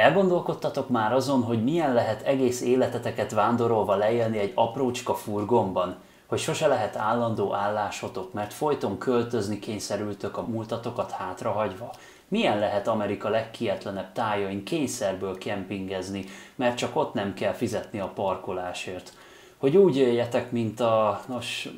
Elgondolkodtatok 0.00 0.88
már 0.88 1.12
azon, 1.12 1.42
hogy 1.42 1.64
milyen 1.64 1.94
lehet 1.94 2.22
egész 2.22 2.60
életeteket 2.60 3.32
vándorolva 3.32 3.94
leélni 3.94 4.38
egy 4.38 4.52
aprócska 4.54 5.14
furgonban? 5.14 5.96
Hogy 6.26 6.38
sose 6.38 6.66
lehet 6.66 6.96
állandó 6.96 7.54
állásotok, 7.54 8.32
mert 8.32 8.52
folyton 8.52 8.98
költözni 8.98 9.58
kényszerültök 9.58 10.36
a 10.36 10.46
múltatokat 10.46 11.10
hátrahagyva? 11.10 11.92
Milyen 12.28 12.58
lehet 12.58 12.88
Amerika 12.88 13.28
legkietlenebb 13.28 14.12
tájain 14.12 14.64
kényszerből 14.64 15.38
kempingezni, 15.38 16.24
mert 16.54 16.76
csak 16.76 16.96
ott 16.96 17.14
nem 17.14 17.34
kell 17.34 17.52
fizetni 17.52 18.00
a 18.00 18.12
parkolásért? 18.14 19.12
Hogy 19.56 19.76
úgy 19.76 19.96
éljetek, 19.96 20.50
mint 20.50 20.80
a, 20.80 21.20
nos, 21.28 21.68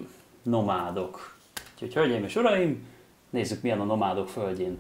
nomádok. 0.43 1.37
Úgyhogy, 1.75 1.95
hölgyeim 1.95 2.25
és 2.25 2.37
uraim, 2.37 2.87
nézzük 3.31 3.63
milyen 3.63 3.81
a 3.81 3.85
nomádok 3.85 4.29
földjén. 4.29 4.79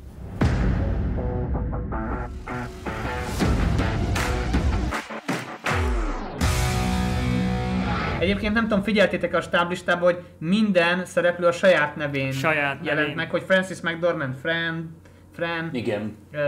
Egyébként 8.23 8.55
nem 8.55 8.63
tudom, 8.63 8.83
figyeltétek 8.83 9.35
a 9.35 9.41
stáblistában, 9.41 10.03
hogy 10.03 10.23
minden 10.39 11.05
szereplő 11.05 11.47
a 11.47 11.53
saját 11.53 11.97
nevén 11.97 12.33
Saját 12.33 12.79
jelent 12.83 13.01
nevén. 13.01 13.15
meg, 13.15 13.31
hogy 13.31 13.43
Francis 13.43 13.81
McDormand, 13.81 14.35
Fran, 14.35 14.97
Fran, 15.35 15.69
Igen. 15.73 16.17
uh, 16.33 16.39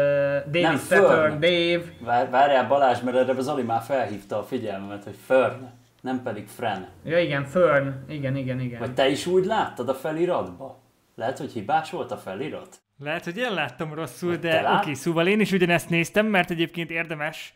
David 0.50 0.78
Fern. 0.78 1.40
Dave. 1.40 1.82
Vár, 2.00 2.30
várjál 2.30 2.66
Balázs, 2.66 3.00
mert 3.00 3.16
erre 3.16 3.40
Zoli 3.40 3.62
már 3.62 3.82
felhívta 3.82 4.38
a 4.38 4.42
figyelmemet, 4.42 5.04
hogy 5.04 5.16
Fern, 5.26 5.70
nem 6.00 6.22
pedig 6.22 6.46
Fren. 6.46 6.88
Ja 7.04 7.18
igen, 7.18 7.44
Fern. 7.44 8.04
Igen, 8.08 8.36
igen, 8.36 8.60
igen. 8.60 8.78
Vagy 8.78 8.94
te 8.94 9.08
is 9.08 9.26
úgy 9.26 9.44
láttad 9.44 9.88
a 9.88 9.94
feliratba? 9.94 10.82
Lehet, 11.14 11.38
hogy 11.38 11.52
hibás 11.52 11.90
volt 11.90 12.12
a 12.12 12.16
felirat? 12.16 12.76
Lehet, 12.98 13.24
hogy 13.24 13.36
én 13.36 13.54
láttam 13.54 13.94
rosszul, 13.94 14.28
Vagy 14.30 14.38
de 14.38 14.60
oké, 14.60 14.74
okay, 14.74 14.94
szóval 14.94 15.26
én 15.26 15.40
is 15.40 15.52
ugyanezt 15.52 15.88
néztem, 15.88 16.26
mert 16.26 16.50
egyébként 16.50 16.90
érdemes, 16.90 17.54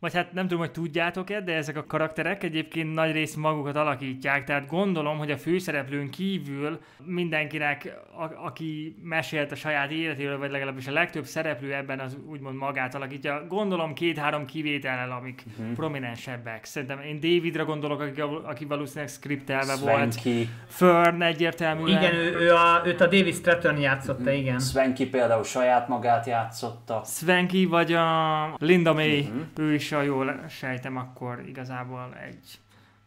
vagy 0.00 0.14
hát 0.14 0.32
nem 0.32 0.42
tudom, 0.42 0.58
hogy 0.58 0.70
tudjátok-e, 0.70 1.40
de 1.40 1.54
ezek 1.54 1.76
a 1.76 1.84
karakterek 1.86 2.42
egyébként 2.42 2.94
nagy 2.94 3.12
rész 3.12 3.34
magukat 3.34 3.76
alakítják, 3.76 4.44
tehát 4.44 4.66
gondolom, 4.66 5.18
hogy 5.18 5.30
a 5.30 5.36
főszereplőn 5.36 6.10
kívül 6.10 6.80
mindenkinek, 7.04 7.96
a- 8.16 8.46
aki 8.46 8.96
mesélt 9.02 9.52
a 9.52 9.54
saját 9.54 9.90
életéről, 9.90 10.38
vagy 10.38 10.50
legalábbis 10.50 10.86
a 10.86 10.92
legtöbb 10.92 11.24
szereplő 11.24 11.74
ebben 11.74 11.98
az 11.98 12.16
úgymond 12.30 12.56
magát 12.56 12.94
alakítja, 12.94 13.46
gondolom 13.48 13.94
két-három 13.94 14.46
kivétellel, 14.46 15.10
amik 15.10 15.42
uh-huh. 15.58 15.74
prominensebbek. 15.74 16.64
Szerintem 16.64 17.00
én 17.00 17.20
Davidra 17.20 17.64
gondolok, 17.64 18.00
aki, 18.00 18.20
aki 18.42 18.64
valószínűleg 18.64 19.08
skriptelve 19.08 19.76
volt. 19.76 20.12
Swanky. 20.12 20.48
Fern 20.66 21.22
egyértelműen. 21.22 22.02
Igen, 22.02 22.14
ő, 22.14 22.38
ő 22.38 22.54
a, 22.54 22.82
őt 22.84 23.00
a 23.00 23.04
David 23.06 23.34
Stratton 23.34 23.78
játszotta, 23.78 24.30
igen. 24.30 24.58
Swanky 24.58 25.06
például 25.06 25.44
saját 25.44 25.88
magát 25.88 26.26
játszotta. 26.26 27.02
Svenki 27.04 27.64
vagy 27.64 27.92
a 27.92 28.54
Linda 28.58 28.92
May, 28.92 29.20
uh-huh. 29.20 29.40
ő 29.56 29.74
is, 29.74 29.89
ha 29.90 30.02
jól 30.02 30.44
sejtem, 30.48 30.96
akkor 30.96 31.42
igazából 31.46 32.14
egy 32.28 32.58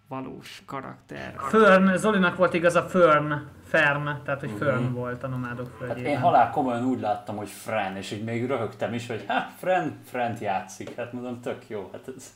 valós 0.07 0.61
karakter. 0.65 1.33
Fern, 1.37 1.95
Zolinak 1.97 2.35
volt 2.35 2.53
igaz 2.53 2.75
a 2.75 2.83
Fern, 2.83 3.33
Fern, 3.67 4.09
tehát 4.23 4.39
hogy 4.39 4.51
Fern 4.59 4.83
Mhm. 4.83 4.93
volt 4.93 5.23
a 5.23 5.27
nomádok 5.27 5.67
Hát 5.67 5.77
földjében. 5.77 6.11
én 6.11 6.19
halál 6.19 6.49
komolyan 6.49 6.85
úgy 6.85 6.99
láttam, 6.99 7.35
hogy 7.35 7.49
Fren, 7.49 7.95
és 7.97 8.11
így 8.11 8.23
még 8.23 8.47
röhögtem 8.47 8.93
is, 8.93 9.07
hogy 9.07 9.23
hát 9.27 9.51
Fren, 9.57 9.99
Frent 10.05 10.39
játszik. 10.39 10.95
Hát 10.95 11.13
mondom, 11.13 11.41
tök 11.41 11.69
jó. 11.69 11.89
Hát 11.93 12.07
ez... 12.17 12.33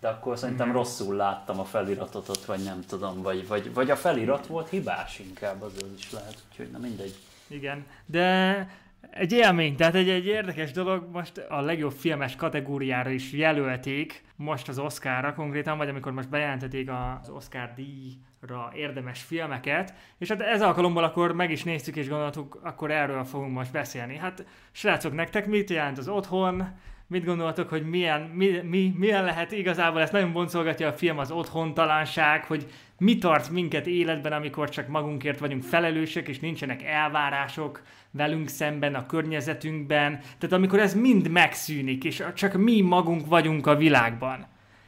De 0.00 0.08
akkor 0.08 0.38
szerintem 0.38 0.66
Mhm. 0.68 0.76
rosszul 0.76 1.14
láttam 1.16 1.58
a 1.60 1.64
feliratot 1.64 2.28
ott, 2.28 2.44
vagy 2.44 2.62
nem 2.64 2.80
tudom, 2.88 3.22
vagy, 3.22 3.48
vagy, 3.48 3.74
vagy 3.74 3.90
a 3.90 3.96
felirat 3.96 4.46
volt 4.46 4.68
hibás 4.68 5.18
inkább, 5.18 5.62
az 5.62 5.72
is 5.96 6.12
lehet, 6.12 6.36
úgyhogy 6.50 6.70
na 6.70 6.78
mindegy. 6.78 7.14
Igen, 7.46 7.86
de 8.06 8.68
egy 9.14 9.32
élmény, 9.32 9.76
tehát 9.76 9.94
egy, 9.94 10.08
egy 10.08 10.26
érdekes 10.26 10.72
dolog, 10.72 11.08
most 11.12 11.38
a 11.38 11.60
legjobb 11.60 11.92
filmes 11.92 12.36
kategóriára 12.36 13.10
is 13.10 13.32
jelölték, 13.32 14.24
most 14.36 14.68
az 14.68 14.78
Oscarra 14.78 15.34
konkrétan, 15.34 15.78
vagy 15.78 15.88
amikor 15.88 16.12
most 16.12 16.28
bejelentették 16.28 16.90
az 16.90 17.28
Oscar 17.28 17.70
díjra 17.74 18.72
érdemes 18.74 19.22
filmeket, 19.22 19.94
és 20.18 20.28
hát 20.28 20.40
ez 20.40 20.62
alkalommal 20.62 21.04
akkor 21.04 21.32
meg 21.32 21.50
is 21.50 21.62
néztük 21.62 21.96
és 21.96 22.08
gondoltuk, 22.08 22.60
akkor 22.62 22.90
erről 22.90 23.24
fogunk 23.24 23.52
most 23.52 23.72
beszélni. 23.72 24.16
Hát 24.16 24.46
srácok, 24.70 25.14
nektek 25.14 25.46
mit 25.46 25.70
jelent 25.70 25.98
az 25.98 26.08
otthon? 26.08 26.68
Mit 27.12 27.24
gondoltok, 27.24 27.68
hogy 27.68 27.88
milyen, 27.88 28.20
mi, 28.20 28.60
mi, 28.62 28.94
milyen 28.96 29.24
lehet 29.24 29.52
igazából, 29.52 30.00
ezt 30.00 30.12
nagyon 30.12 30.32
boncolgatja 30.32 30.88
a 30.88 30.92
film, 30.92 31.18
az 31.18 31.30
otthontalanság, 31.30 32.44
hogy 32.44 32.66
mi 32.98 33.18
tart 33.18 33.50
minket 33.50 33.86
életben, 33.86 34.32
amikor 34.32 34.68
csak 34.68 34.88
magunkért 34.88 35.38
vagyunk 35.38 35.62
felelősek, 35.62 36.28
és 36.28 36.38
nincsenek 36.38 36.82
elvárások 36.82 37.82
velünk 38.10 38.48
szemben, 38.48 38.94
a 38.94 39.06
környezetünkben. 39.06 40.18
Tehát 40.38 40.52
amikor 40.52 40.78
ez 40.78 40.94
mind 40.94 41.28
megszűnik, 41.28 42.04
és 42.04 42.22
csak 42.34 42.52
mi 42.52 42.80
magunk 42.80 43.26
vagyunk 43.26 43.66
a 43.66 43.76
világban. 43.76 44.46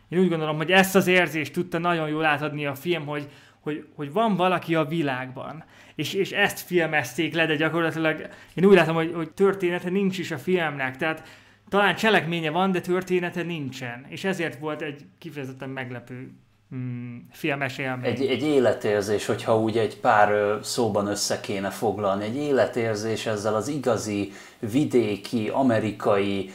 Én 0.08 0.18
úgy 0.18 0.28
gondolom, 0.28 0.56
hogy 0.56 0.70
ezt 0.70 0.94
az 0.94 1.06
érzést 1.06 1.52
tudta 1.52 1.78
nagyon 1.78 2.08
jól 2.08 2.24
átadni 2.24 2.66
a 2.66 2.74
film, 2.74 3.06
hogy, 3.06 3.28
hogy, 3.60 3.86
hogy 3.94 4.12
van 4.12 4.36
valaki 4.36 4.74
a 4.74 4.84
világban. 4.84 5.64
És, 5.94 6.14
és 6.14 6.32
ezt 6.32 6.60
filmezték 6.60 7.34
le, 7.34 7.46
de 7.46 7.56
gyakorlatilag 7.56 8.28
én 8.54 8.64
úgy 8.64 8.74
látom, 8.74 8.94
hogy, 8.94 9.12
hogy 9.14 9.30
története 9.30 9.91
nincs 9.91 10.18
is 10.18 10.30
a 10.30 10.38
filmnek. 10.38 10.96
Tehát 10.96 11.42
talán 11.74 11.94
cselekménye 11.94 12.50
van, 12.50 12.72
de 12.72 12.80
története 12.80 13.42
nincsen. 13.42 14.06
És 14.08 14.24
ezért 14.24 14.58
volt 14.58 14.82
egy 14.82 15.04
kifejezetten 15.18 15.68
meglepő 15.68 16.30
mm, 16.74 17.16
filmes 17.30 17.78
élmény. 17.78 18.10
Egy, 18.10 18.26
egy 18.26 18.42
életérzés, 18.42 19.26
hogyha 19.26 19.58
úgy 19.58 19.78
egy 19.78 19.96
pár 20.00 20.58
szóban 20.62 21.06
össze 21.06 21.40
kéne 21.40 21.70
foglalni, 21.70 22.24
egy 22.24 22.36
életérzés 22.36 23.26
ezzel 23.26 23.54
az 23.54 23.68
igazi, 23.68 24.32
vidéki, 24.58 25.48
amerikai, 25.48 26.50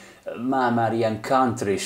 már-már 0.50 0.94
ilyen 0.94 1.22
country 1.22 1.78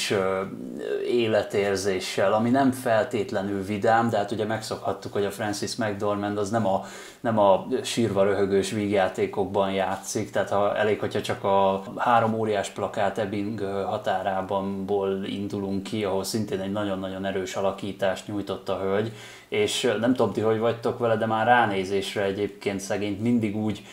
életérzéssel, 1.08 2.34
ami 2.34 2.50
nem 2.50 2.72
feltétlenül 2.72 3.64
vidám, 3.64 4.10
de 4.10 4.18
hát 4.18 4.32
ugye 4.32 4.46
megszokhattuk, 4.46 5.14
hogy 5.14 5.26
a 5.26 5.32
Francis 5.32 5.76
McDormand 5.76 6.38
az 6.38 6.50
nem 6.50 6.68
a, 6.68 6.86
nem 7.20 7.40
a 7.40 7.68
sírva 7.84 8.24
röhögős 8.24 8.72
vígjátékokban 8.72 9.72
játszik, 9.72 10.32
tehát 10.32 10.50
ha 10.50 10.78
elég, 10.78 11.00
hogyha 11.00 11.22
csak 11.22 11.44
a 11.44 11.84
három 11.98 12.34
óriás 12.34 12.70
plakát 12.70 13.18
Ebbing 13.18 13.60
határában 13.86 14.86
indulunk 15.26 15.84
ki, 15.84 16.04
ahol 16.04 16.24
szintén 16.24 16.60
egy 16.60 16.72
nagyon-nagyon 16.72 17.26
erős 17.26 17.56
alakítást 17.56 18.28
nyújtott 18.28 18.70
a 18.70 18.80
hölgy, 18.80 19.12
és 19.48 19.96
nem 20.00 20.14
tudom 20.14 20.34
ti, 20.34 20.42
hogy 20.42 20.60
vagytok 20.60 21.00
vele, 21.00 21.18
de 21.18 21.26
már 21.26 21.46
ránézésre 21.46 22.24
egyébként 22.24 22.80
szegényt 22.80 23.22
mindig 23.22 23.58
úgy 23.58 23.84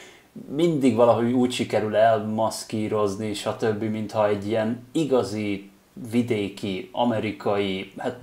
mindig 0.48 0.96
valahogy 0.96 1.32
úgy 1.32 1.52
sikerül 1.52 1.96
elmaszkírozni, 1.96 3.34
stb., 3.34 3.82
mintha 3.82 4.28
egy 4.28 4.46
ilyen 4.46 4.86
igazi, 4.92 5.70
vidéki, 6.10 6.88
amerikai, 6.92 7.92
hát 7.98 8.18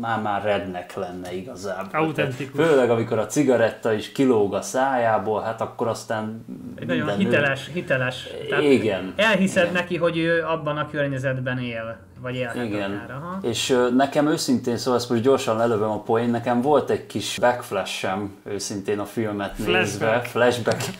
már-már 0.00 0.42
rednek 0.42 0.94
lenne 0.94 1.34
igazából. 1.34 2.00
Autentikus. 2.00 2.56
Tehát 2.56 2.70
Főleg, 2.70 2.90
amikor 2.90 3.18
a 3.18 3.26
cigaretta 3.26 3.92
is 3.92 4.12
kilóg 4.12 4.54
a 4.54 4.62
szájából, 4.62 5.40
hát 5.40 5.60
akkor 5.60 5.88
aztán 5.88 6.44
Egy 6.74 6.86
nagyon 6.86 7.16
hiteles, 7.16 7.70
hiteles. 7.72 8.28
Igen. 8.60 9.12
Elhiszed 9.16 9.62
Igen. 9.62 9.74
neki, 9.74 9.96
hogy 9.96 10.18
ő 10.18 10.42
abban 10.44 10.76
a 10.76 10.88
környezetben 10.88 11.58
él, 11.58 11.98
vagy 12.22 12.34
élhet 12.34 12.64
Igen. 12.64 12.90
akár. 12.90 13.10
Aha. 13.10 13.38
És 13.42 13.78
nekem 13.96 14.28
őszintén, 14.28 14.76
szóval 14.76 14.98
ezt 15.00 15.10
most 15.10 15.22
gyorsan 15.22 15.56
lelövöm 15.56 15.90
a 15.90 16.02
poén, 16.02 16.30
nekem 16.30 16.60
volt 16.60 16.90
egy 16.90 17.06
kis 17.06 17.38
backflash-em 17.40 18.36
őszintén 18.44 18.98
a 18.98 19.04
filmet 19.04 19.58
nézve. 19.58 19.74
Flashback. 19.76 20.26
Flashback. 20.26 20.84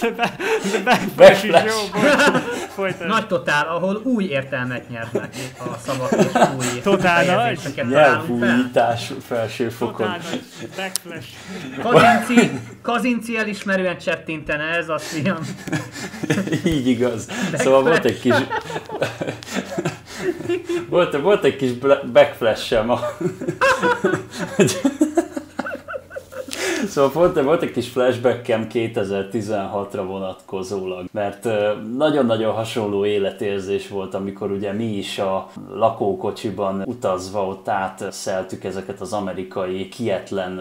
De 0.00 0.10
be, 0.10 0.36
de 0.72 0.82
backflash 0.82 1.44
is 1.44 1.50
jó. 1.52 2.00
Nagy 3.06 3.26
totál, 3.26 3.66
ahol 3.68 4.00
új 4.04 4.24
értelmet 4.24 4.88
nyernek 4.88 5.34
a 5.58 5.78
szavak 5.84 6.12
és 6.12 6.26
új 6.58 6.80
Totál. 6.82 7.54
Nyelvújítás 7.88 9.12
felső 9.26 9.68
fokon. 9.68 10.06
Totál 10.06 10.18
nagy 10.30 10.68
backflash. 10.76 11.28
Kazinci, 11.82 12.50
Kazinci 12.82 13.36
elismerően 13.36 13.98
csettintene 13.98 14.64
ez 14.64 14.88
a 14.88 14.98
film. 14.98 15.38
Így 16.74 16.86
igaz. 16.86 17.28
Szóval 17.54 17.82
volt 17.82 18.04
egy 18.04 18.20
kis... 18.20 18.34
volt, 20.92 21.20
volt 21.20 21.44
egy 21.44 21.56
kis 21.56 21.72
backflash-em 22.12 22.90
a... 22.90 23.00
Szóval 26.92 27.10
volt, 27.12 27.42
volt 27.42 27.62
egy 27.62 27.70
kis 27.70 27.88
flashbackem 27.88 28.66
2016-ra 28.72 30.04
vonatkozólag, 30.06 31.06
mert 31.12 31.48
nagyon-nagyon 31.96 32.52
hasonló 32.52 33.04
életérzés 33.06 33.88
volt, 33.88 34.14
amikor 34.14 34.50
ugye 34.50 34.72
mi 34.72 34.84
is 34.84 35.18
a 35.18 35.50
lakókocsiban 35.74 36.82
utazva 36.86 37.46
ott 37.46 37.68
átszeltük 37.68 38.64
ezeket 38.64 39.00
az 39.00 39.12
amerikai 39.12 39.88
kietlen 39.88 40.60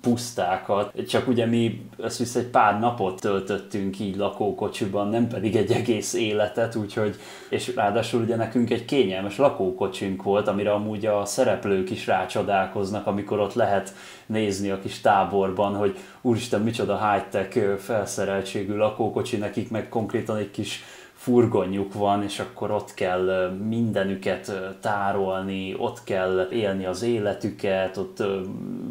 pusztákat, 0.00 1.06
csak 1.08 1.28
ugye 1.28 1.46
mi 1.46 1.86
összvisz 1.96 2.34
egy 2.34 2.46
pár 2.46 2.80
napot 2.80 3.20
töltöttünk 3.20 4.00
így 4.00 4.16
lakókocsiban, 4.16 5.08
nem 5.08 5.28
pedig 5.28 5.56
egy 5.56 5.72
egész 5.72 6.14
életet, 6.14 6.74
úgyhogy, 6.74 7.16
és 7.48 7.74
ráadásul 7.74 8.22
ugye 8.22 8.36
nekünk 8.36 8.70
egy 8.70 8.84
kényelmes 8.84 9.36
lakókocsink 9.36 10.22
volt, 10.22 10.48
amire 10.48 10.72
amúgy 10.72 11.06
a 11.06 11.24
szereplők 11.24 11.90
is 11.90 12.06
rácsodálkoznak, 12.06 13.06
amikor 13.06 13.40
ott 13.40 13.54
lehet 13.54 13.94
nézni 14.26 14.70
a 14.70 14.78
kis 14.78 15.00
táborban, 15.42 15.74
hogy 15.74 15.98
úristen, 16.20 16.60
micsoda 16.60 17.10
high-tech 17.10 17.76
felszereltségű 17.78 18.74
lakókocsi, 18.74 19.36
nekik 19.36 19.70
meg 19.70 19.88
konkrétan 19.88 20.36
egy 20.36 20.50
kis 20.50 20.84
furgonjuk 21.22 21.94
van, 21.94 22.22
és 22.22 22.38
akkor 22.38 22.70
ott 22.70 22.94
kell 22.94 23.56
mindenüket 23.68 24.52
tárolni, 24.80 25.74
ott 25.78 26.04
kell 26.04 26.48
élni 26.52 26.84
az 26.84 27.02
életüket, 27.02 27.96
ott 27.96 28.22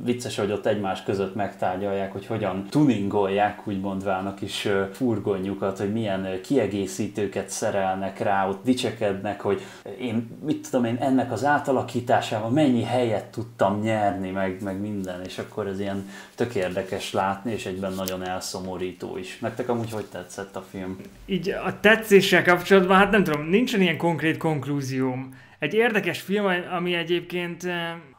vicces, 0.04 0.38
hogy 0.38 0.52
ott 0.52 0.66
egymás 0.66 1.04
között 1.04 1.36
megtárgyalják, 1.36 2.12
hogy 2.12 2.26
hogyan 2.26 2.66
tuningolják, 2.70 3.68
úgymond 3.68 4.04
válnak 4.04 4.42
is 4.42 4.68
furgonjukat, 4.92 5.78
hogy 5.78 5.92
milyen 5.92 6.28
kiegészítőket 6.44 7.50
szerelnek 7.50 8.20
rá, 8.20 8.48
ott 8.48 8.64
dicsekednek, 8.64 9.42
hogy 9.42 9.62
én, 10.00 10.38
mit 10.46 10.68
tudom 10.70 10.86
én, 10.86 10.98
ennek 11.00 11.32
az 11.32 11.46
átalakításával 11.46 12.50
mennyi 12.50 12.84
helyet 12.84 13.26
tudtam 13.26 13.80
nyerni, 13.82 14.30
meg, 14.30 14.62
meg 14.64 14.80
minden, 14.80 15.22
és 15.26 15.38
akkor 15.38 15.68
ez 15.68 15.80
ilyen 15.80 16.10
tök 16.36 16.56
érdekes 16.56 17.14
látni, 17.14 17.52
és 17.52 17.66
egyben 17.66 17.94
nagyon 17.94 18.28
elszomorító 18.28 19.18
is. 19.18 19.40
Nektek 19.40 19.70
amúgy 19.70 19.92
hogy 19.92 20.06
tetszett 20.06 20.56
a 20.56 20.64
film? 20.72 20.98
Így 21.26 21.50
a 21.50 21.80
tetszéssel 22.22 22.56
kapcsolatban, 22.56 22.98
hát 22.98 23.12
nem 23.12 23.24
tudom, 23.24 23.42
nincsen 23.42 23.82
ilyen 23.82 23.98
konkrét 23.98 24.38
konklúzióm. 24.38 25.30
Egy 25.60 25.74
érdekes 25.74 26.22
film, 26.22 26.46
ami 26.72 26.94
egyébként 26.94 27.68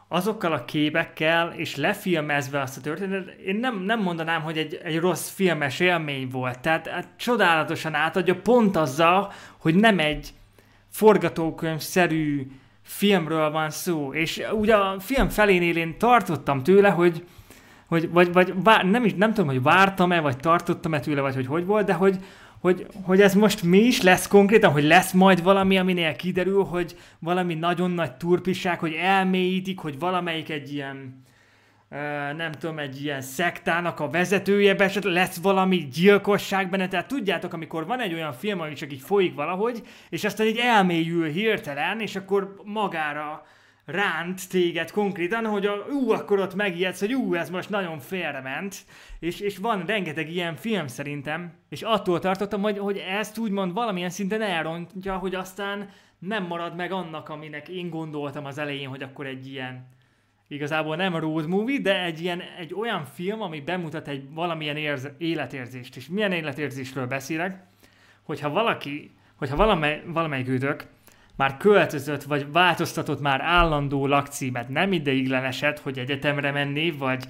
azokkal 0.08 0.52
a 0.52 0.64
képekkel, 0.64 1.52
és 1.56 1.76
lefilmezve 1.76 2.60
azt 2.60 2.76
a 2.76 2.80
történetet, 2.80 3.40
én 3.40 3.56
nem, 3.56 3.78
nem 3.78 4.00
mondanám, 4.00 4.42
hogy 4.42 4.58
egy, 4.58 4.80
egy 4.84 4.98
rossz 4.98 5.30
filmes 5.30 5.80
élmény 5.80 6.28
volt. 6.28 6.58
Tehát 6.60 6.88
hát, 6.88 7.08
csodálatosan 7.16 7.94
átadja 7.94 8.40
pont 8.40 8.76
azzal, 8.76 9.32
hogy 9.58 9.74
nem 9.74 9.98
egy 9.98 10.30
forgatókönyvszerű 10.88 12.46
filmről 12.82 13.50
van 13.50 13.70
szó. 13.70 14.12
És 14.14 14.42
ugye 14.52 14.74
a 14.74 15.00
film 15.00 15.28
felénél 15.28 15.76
én 15.76 15.98
tartottam 15.98 16.62
tőle, 16.62 16.88
hogy, 16.88 17.24
hogy 17.86 18.10
vagy, 18.10 18.32
vagy 18.32 18.52
vár, 18.62 18.84
nem, 18.84 19.04
is, 19.04 19.14
nem 19.14 19.32
tudom, 19.32 19.50
hogy 19.50 19.62
vártam-e, 19.62 20.20
vagy 20.20 20.36
tartottam-e 20.36 21.00
tőle, 21.00 21.20
vagy 21.20 21.34
hogy 21.34 21.46
hogy 21.46 21.66
volt, 21.66 21.86
de 21.86 21.92
hogy, 21.92 22.16
hogy, 22.62 22.86
hogy 23.02 23.20
ez 23.20 23.34
most 23.34 23.62
mi 23.62 23.78
is 23.78 24.02
lesz 24.02 24.26
konkrétan, 24.26 24.72
hogy 24.72 24.84
lesz 24.84 25.12
majd 25.12 25.42
valami, 25.42 25.78
aminél 25.78 26.16
kiderül, 26.16 26.64
hogy 26.64 26.96
valami 27.18 27.54
nagyon 27.54 27.90
nagy 27.90 28.12
turpiság, 28.12 28.78
hogy 28.78 28.92
elmélyítik, 28.92 29.78
hogy 29.78 29.98
valamelyik 29.98 30.50
egy 30.50 30.72
ilyen 30.72 31.24
nem 32.36 32.52
tudom, 32.52 32.78
egy 32.78 33.02
ilyen 33.02 33.20
szektának 33.20 34.00
a 34.00 34.10
vezetője, 34.10 34.74
esetleg 34.74 35.12
lesz 35.12 35.36
valami 35.36 35.76
gyilkosság 35.76 36.70
benne, 36.70 36.88
tehát 36.88 37.08
tudjátok, 37.08 37.52
amikor 37.52 37.86
van 37.86 38.00
egy 38.00 38.12
olyan 38.12 38.32
film, 38.32 38.60
ami 38.60 38.72
csak 38.72 38.92
így 38.92 39.00
folyik 39.00 39.34
valahogy, 39.34 39.82
és 40.08 40.24
aztán 40.24 40.46
így 40.46 40.58
elmélyül 40.58 41.28
hirtelen, 41.28 42.00
és 42.00 42.16
akkor 42.16 42.54
magára 42.64 43.46
ránt 43.84 44.48
téged 44.48 44.90
konkrétan, 44.90 45.46
hogy 45.46 45.66
a, 45.66 45.86
ú, 45.90 46.10
akkor 46.10 46.38
ott 46.38 46.54
megijedsz, 46.54 47.00
hogy 47.00 47.14
ú, 47.14 47.34
ez 47.34 47.50
most 47.50 47.70
nagyon 47.70 47.98
félrement, 47.98 48.76
és, 49.18 49.40
és 49.40 49.58
van 49.58 49.84
rengeteg 49.86 50.30
ilyen 50.30 50.56
film 50.56 50.86
szerintem, 50.86 51.52
és 51.68 51.82
attól 51.82 52.18
tartottam, 52.18 52.62
hogy, 52.62 52.78
hogy 52.78 52.96
ezt 52.96 53.38
úgymond 53.38 53.72
valamilyen 53.72 54.10
szinten 54.10 54.42
elrontja, 54.42 55.16
hogy 55.16 55.34
aztán 55.34 55.88
nem 56.18 56.44
marad 56.44 56.76
meg 56.76 56.92
annak, 56.92 57.28
aminek 57.28 57.68
én 57.68 57.90
gondoltam 57.90 58.44
az 58.44 58.58
elején, 58.58 58.88
hogy 58.88 59.02
akkor 59.02 59.26
egy 59.26 59.46
ilyen 59.46 59.86
igazából 60.48 60.96
nem 60.96 61.16
road 61.16 61.46
movie, 61.46 61.80
de 61.80 62.02
egy, 62.02 62.20
ilyen, 62.20 62.42
egy 62.58 62.74
olyan 62.74 63.04
film, 63.04 63.40
ami 63.40 63.60
bemutat 63.60 64.08
egy 64.08 64.32
valamilyen 64.34 64.76
érz, 64.76 65.08
életérzést. 65.18 65.96
És 65.96 66.08
milyen 66.08 66.32
életérzésről 66.32 67.06
beszélek, 67.06 67.62
hogyha 68.22 68.50
valaki, 68.50 69.10
hogyha 69.36 69.56
valamely, 69.56 70.02
valamelyik 70.06 70.48
már 71.42 71.56
költözött, 71.56 72.22
vagy 72.22 72.52
változtatott 72.52 73.20
már 73.20 73.40
állandó 73.40 74.06
lakcímet, 74.06 74.68
nem 74.68 74.92
ideigleneset, 74.92 75.78
hogy 75.78 75.98
egyetemre 75.98 76.50
menni, 76.50 76.90
vagy 76.90 77.24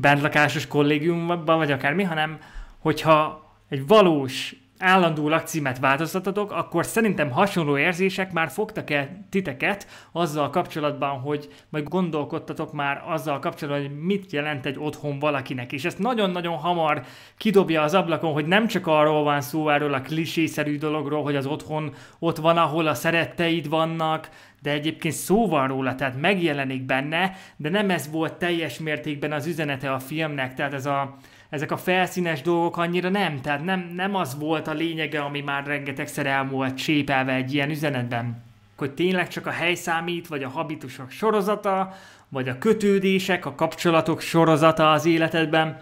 bentlakásos 0.00 0.66
kollégiumban, 0.66 1.44
vagy 1.44 1.72
akármi, 1.72 2.02
hanem 2.02 2.38
hogyha 2.78 3.50
egy 3.68 3.86
valós 3.86 4.56
állandó 4.78 5.28
lakcímet 5.28 5.78
változtatotok, 5.78 6.52
akkor 6.52 6.86
szerintem 6.86 7.30
hasonló 7.30 7.78
érzések 7.78 8.32
már 8.32 8.48
fogtak 8.48 8.90
el 8.90 9.26
titeket 9.30 9.86
azzal 10.12 10.50
kapcsolatban, 10.50 11.20
hogy 11.20 11.48
majd 11.68 11.88
gondolkodtatok 11.88 12.72
már 12.72 13.02
azzal 13.06 13.38
kapcsolatban, 13.38 13.86
hogy 13.86 14.00
mit 14.00 14.32
jelent 14.32 14.66
egy 14.66 14.78
otthon 14.78 15.18
valakinek. 15.18 15.72
És 15.72 15.84
ezt 15.84 15.98
nagyon-nagyon 15.98 16.56
hamar 16.56 17.02
kidobja 17.36 17.82
az 17.82 17.94
ablakon, 17.94 18.32
hogy 18.32 18.46
nem 18.46 18.66
csak 18.66 18.86
arról 18.86 19.22
van 19.22 19.40
szó, 19.40 19.68
erről 19.68 19.94
a 19.94 20.00
klisészerű 20.00 20.78
dologról, 20.78 21.22
hogy 21.22 21.36
az 21.36 21.46
otthon 21.46 21.94
ott 22.18 22.36
van, 22.36 22.56
ahol 22.56 22.86
a 22.86 22.94
szeretteid 22.94 23.68
vannak, 23.68 24.28
de 24.62 24.70
egyébként 24.70 25.14
szó 25.14 25.48
van 25.48 25.68
róla, 25.68 25.94
tehát 25.94 26.20
megjelenik 26.20 26.82
benne, 26.82 27.36
de 27.56 27.68
nem 27.68 27.90
ez 27.90 28.10
volt 28.10 28.32
teljes 28.32 28.78
mértékben 28.78 29.32
az 29.32 29.46
üzenete 29.46 29.92
a 29.92 29.98
filmnek, 29.98 30.54
tehát 30.54 30.74
ez 30.74 30.86
a 30.86 31.16
ezek 31.50 31.70
a 31.70 31.76
felszínes 31.76 32.42
dolgok 32.42 32.76
annyira 32.76 33.08
nem, 33.08 33.40
tehát 33.40 33.64
nem, 33.64 33.92
nem 33.94 34.14
az 34.14 34.38
volt 34.38 34.66
a 34.66 34.72
lényege, 34.72 35.20
ami 35.20 35.40
már 35.40 35.66
rengetegszer 35.66 36.26
el 36.26 36.46
volt 36.46 36.76
csépelve 36.76 37.32
egy 37.32 37.54
ilyen 37.54 37.70
üzenetben. 37.70 38.42
Hogy 38.76 38.90
tényleg 38.90 39.28
csak 39.28 39.46
a 39.46 39.50
hely 39.50 39.74
számít, 39.74 40.28
vagy 40.28 40.42
a 40.42 40.48
habitusok 40.48 41.10
sorozata, 41.10 41.94
vagy 42.28 42.48
a 42.48 42.58
kötődések, 42.58 43.46
a 43.46 43.54
kapcsolatok 43.54 44.20
sorozata 44.20 44.92
az 44.92 45.04
életedben. 45.04 45.80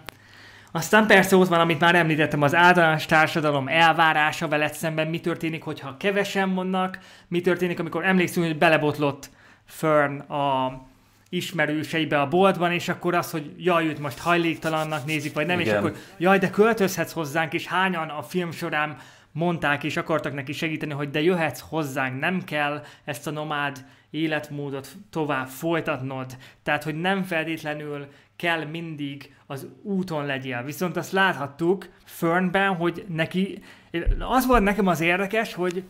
Aztán 0.71 1.07
persze 1.07 1.35
ott 1.35 1.47
van, 1.47 1.59
amit 1.59 1.79
már 1.79 1.95
említettem, 1.95 2.41
az 2.41 2.55
általános 2.55 3.05
társadalom 3.05 3.67
elvárása 3.67 4.47
veled 4.47 4.73
szemben, 4.73 5.07
mi 5.07 5.19
történik, 5.19 5.63
hogyha 5.63 5.97
kevesen 5.97 6.53
vannak, 6.53 6.99
mi 7.27 7.41
történik, 7.41 7.79
amikor 7.79 8.05
emlékszünk, 8.05 8.45
hogy 8.45 8.57
belebotlott 8.57 9.29
Fern 9.65 10.19
a 10.19 10.71
ismerőseibe 11.29 12.21
a 12.21 12.27
boltban, 12.27 12.71
és 12.71 12.89
akkor 12.89 13.15
az, 13.15 13.31
hogy 13.31 13.53
jaj, 13.57 13.85
őt 13.85 13.99
most 13.99 14.19
hajléktalannak 14.19 15.05
nézik, 15.05 15.33
vagy 15.33 15.45
nem, 15.45 15.59
Igen. 15.59 15.73
és 15.73 15.79
akkor 15.79 15.95
jaj, 16.17 16.37
de 16.37 16.49
költözhetsz 16.49 17.11
hozzánk, 17.11 17.53
és 17.53 17.65
hányan 17.65 18.09
a 18.09 18.21
film 18.21 18.51
során 18.51 18.97
mondták 19.31 19.83
és 19.83 19.97
akartak 19.97 20.33
neki 20.33 20.51
segíteni, 20.51 20.93
hogy 20.93 21.09
de 21.09 21.21
jöhetsz 21.21 21.63
hozzánk, 21.69 22.19
nem 22.19 22.43
kell 22.43 22.83
ezt 23.05 23.27
a 23.27 23.31
nomád 23.31 23.85
életmódot 24.09 24.95
tovább 25.09 25.47
folytatnod. 25.47 26.37
Tehát, 26.63 26.83
hogy 26.83 26.95
nem 26.95 27.23
feltétlenül 27.23 28.07
kell 28.35 28.65
mindig 28.65 29.35
az 29.45 29.67
úton 29.81 30.25
legyél. 30.25 30.63
Viszont 30.63 30.97
azt 30.97 31.11
láthattuk 31.11 31.89
Fernben, 32.05 32.75
hogy 32.75 33.05
neki, 33.07 33.63
az 34.19 34.45
volt 34.45 34.63
nekem 34.63 34.87
az 34.87 34.99
érdekes, 34.99 35.53
hogy 35.53 35.83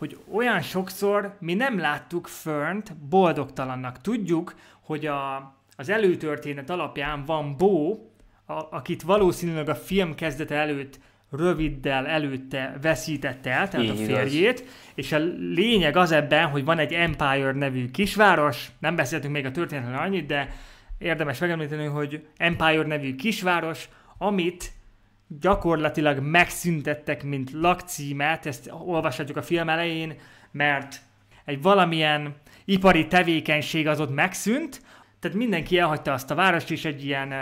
hogy 0.00 0.18
olyan 0.32 0.60
sokszor 0.60 1.36
mi 1.38 1.54
nem 1.54 1.78
láttuk 1.78 2.26
Fernt 2.26 2.96
boldogtalannak. 2.96 4.00
Tudjuk, 4.00 4.54
hogy 4.90 5.06
a, 5.06 5.54
az 5.76 5.88
előtörténet 5.88 6.70
alapján 6.70 7.24
van 7.24 7.56
Bo, 7.56 7.98
a, 8.46 8.66
akit 8.70 9.02
valószínűleg 9.02 9.68
a 9.68 9.74
film 9.74 10.14
kezdete 10.14 10.54
előtt 10.54 10.98
röviddel 11.30 12.06
előtte 12.06 12.76
veszítette 12.82 13.50
el, 13.50 13.68
tehát 13.68 13.86
Így 13.86 13.92
a 13.92 14.04
férjét, 14.04 14.60
igaz. 14.60 14.72
és 14.94 15.12
a 15.12 15.18
lényeg 15.54 15.96
az 15.96 16.12
ebben, 16.12 16.46
hogy 16.46 16.64
van 16.64 16.78
egy 16.78 16.92
Empire 16.92 17.52
nevű 17.52 17.90
kisváros, 17.90 18.70
nem 18.78 18.96
beszéltünk 18.96 19.32
még 19.32 19.46
a 19.46 19.50
történetről 19.50 19.98
annyit, 19.98 20.26
de 20.26 20.54
érdemes 20.98 21.38
megemlíteni, 21.38 21.84
hogy 21.84 22.26
Empire 22.36 22.86
nevű 22.86 23.14
kisváros, 23.14 23.88
amit 24.18 24.72
gyakorlatilag 25.40 26.18
megszüntettek, 26.18 27.22
mint 27.24 27.50
lakcímet, 27.52 28.46
ezt 28.46 28.70
olvashatjuk 28.86 29.36
a 29.36 29.42
film 29.42 29.68
elején, 29.68 30.14
mert 30.50 31.00
egy 31.44 31.62
valamilyen 31.62 32.34
ipari 32.70 33.06
tevékenység 33.06 33.86
az 33.86 34.00
ott 34.00 34.14
megszűnt, 34.14 34.82
tehát 35.20 35.36
mindenki 35.36 35.78
elhagyta 35.78 36.12
azt 36.12 36.30
a 36.30 36.34
várost, 36.34 36.70
és 36.70 36.84
egy 36.84 37.04
ilyen 37.04 37.32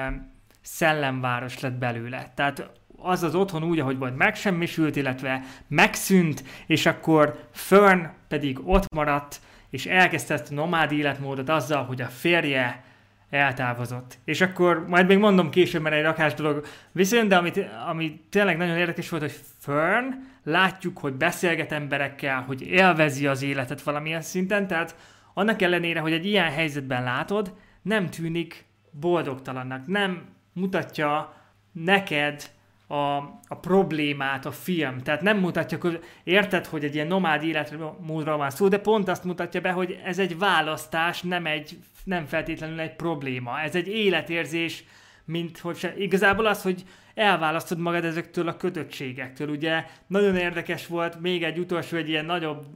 szellemváros 0.62 1.60
lett 1.60 1.72
belőle. 1.72 2.32
Tehát 2.34 2.70
az 2.96 3.22
az 3.22 3.34
otthon 3.34 3.64
úgy, 3.64 3.78
ahogy 3.78 3.98
volt, 3.98 4.16
megsemmisült, 4.16 4.96
illetve 4.96 5.42
megszűnt, 5.68 6.44
és 6.66 6.86
akkor 6.86 7.48
Fern 7.52 8.08
pedig 8.28 8.68
ott 8.68 8.94
maradt, 8.94 9.40
és 9.70 9.86
elkezdte 9.86 10.34
ezt 10.34 10.50
a 10.50 10.54
nomád 10.54 10.92
életmódot 10.92 11.48
azzal, 11.48 11.84
hogy 11.84 12.00
a 12.00 12.06
férje 12.06 12.84
eltávozott. 13.30 14.18
És 14.24 14.40
akkor 14.40 14.84
majd 14.88 15.06
még 15.06 15.18
mondom 15.18 15.50
később, 15.50 15.82
mert 15.82 15.94
egy 15.94 16.02
rakás 16.02 16.34
dolog 16.34 16.66
viszont, 16.92 17.28
de 17.28 17.36
amit, 17.36 17.66
ami 17.88 18.20
tényleg 18.30 18.56
nagyon 18.56 18.76
érdekes 18.76 19.08
volt, 19.08 19.22
hogy 19.22 19.40
Fern 19.58 20.14
látjuk, 20.44 20.98
hogy 20.98 21.12
beszélget 21.12 21.72
emberekkel, 21.72 22.40
hogy 22.40 22.62
élvezi 22.62 23.26
az 23.26 23.42
életet 23.42 23.82
valamilyen 23.82 24.22
szinten, 24.22 24.66
tehát 24.66 24.96
annak 25.38 25.62
ellenére, 25.62 26.00
hogy 26.00 26.12
egy 26.12 26.26
ilyen 26.26 26.50
helyzetben 26.50 27.02
látod, 27.02 27.54
nem 27.82 28.10
tűnik 28.10 28.64
boldogtalannak, 28.90 29.86
nem 29.86 30.26
mutatja 30.52 31.34
neked 31.72 32.50
a, 32.86 33.16
a 33.48 33.58
problémát 33.60 34.46
a 34.46 34.50
film. 34.50 34.98
Tehát 34.98 35.20
nem 35.20 35.38
mutatja, 35.38 35.78
hogy 35.80 36.04
érted, 36.24 36.66
hogy 36.66 36.84
egy 36.84 36.94
ilyen 36.94 37.06
nomád 37.06 37.42
életmódról 37.42 38.36
van 38.36 38.50
szó, 38.50 38.68
de 38.68 38.78
pont 38.78 39.08
azt 39.08 39.24
mutatja 39.24 39.60
be, 39.60 39.70
hogy 39.70 40.00
ez 40.04 40.18
egy 40.18 40.38
választás, 40.38 41.22
nem, 41.22 41.46
egy, 41.46 41.78
nem 42.04 42.24
feltétlenül 42.26 42.80
egy 42.80 42.96
probléma. 42.96 43.60
Ez 43.60 43.74
egy 43.74 43.88
életérzés, 43.88 44.84
mint 45.24 45.58
hogy 45.58 45.76
se, 45.76 45.94
igazából 45.96 46.46
az, 46.46 46.62
hogy 46.62 46.84
elválasztod 47.14 47.78
magad 47.78 48.04
ezektől 48.04 48.48
a 48.48 48.56
kötöttségektől. 48.56 49.48
Ugye 49.48 49.84
nagyon 50.06 50.36
érdekes 50.36 50.86
volt, 50.86 51.20
még 51.20 51.42
egy 51.42 51.58
utolsó, 51.58 51.96
egy 51.96 52.08
ilyen 52.08 52.24
nagyobb 52.24 52.66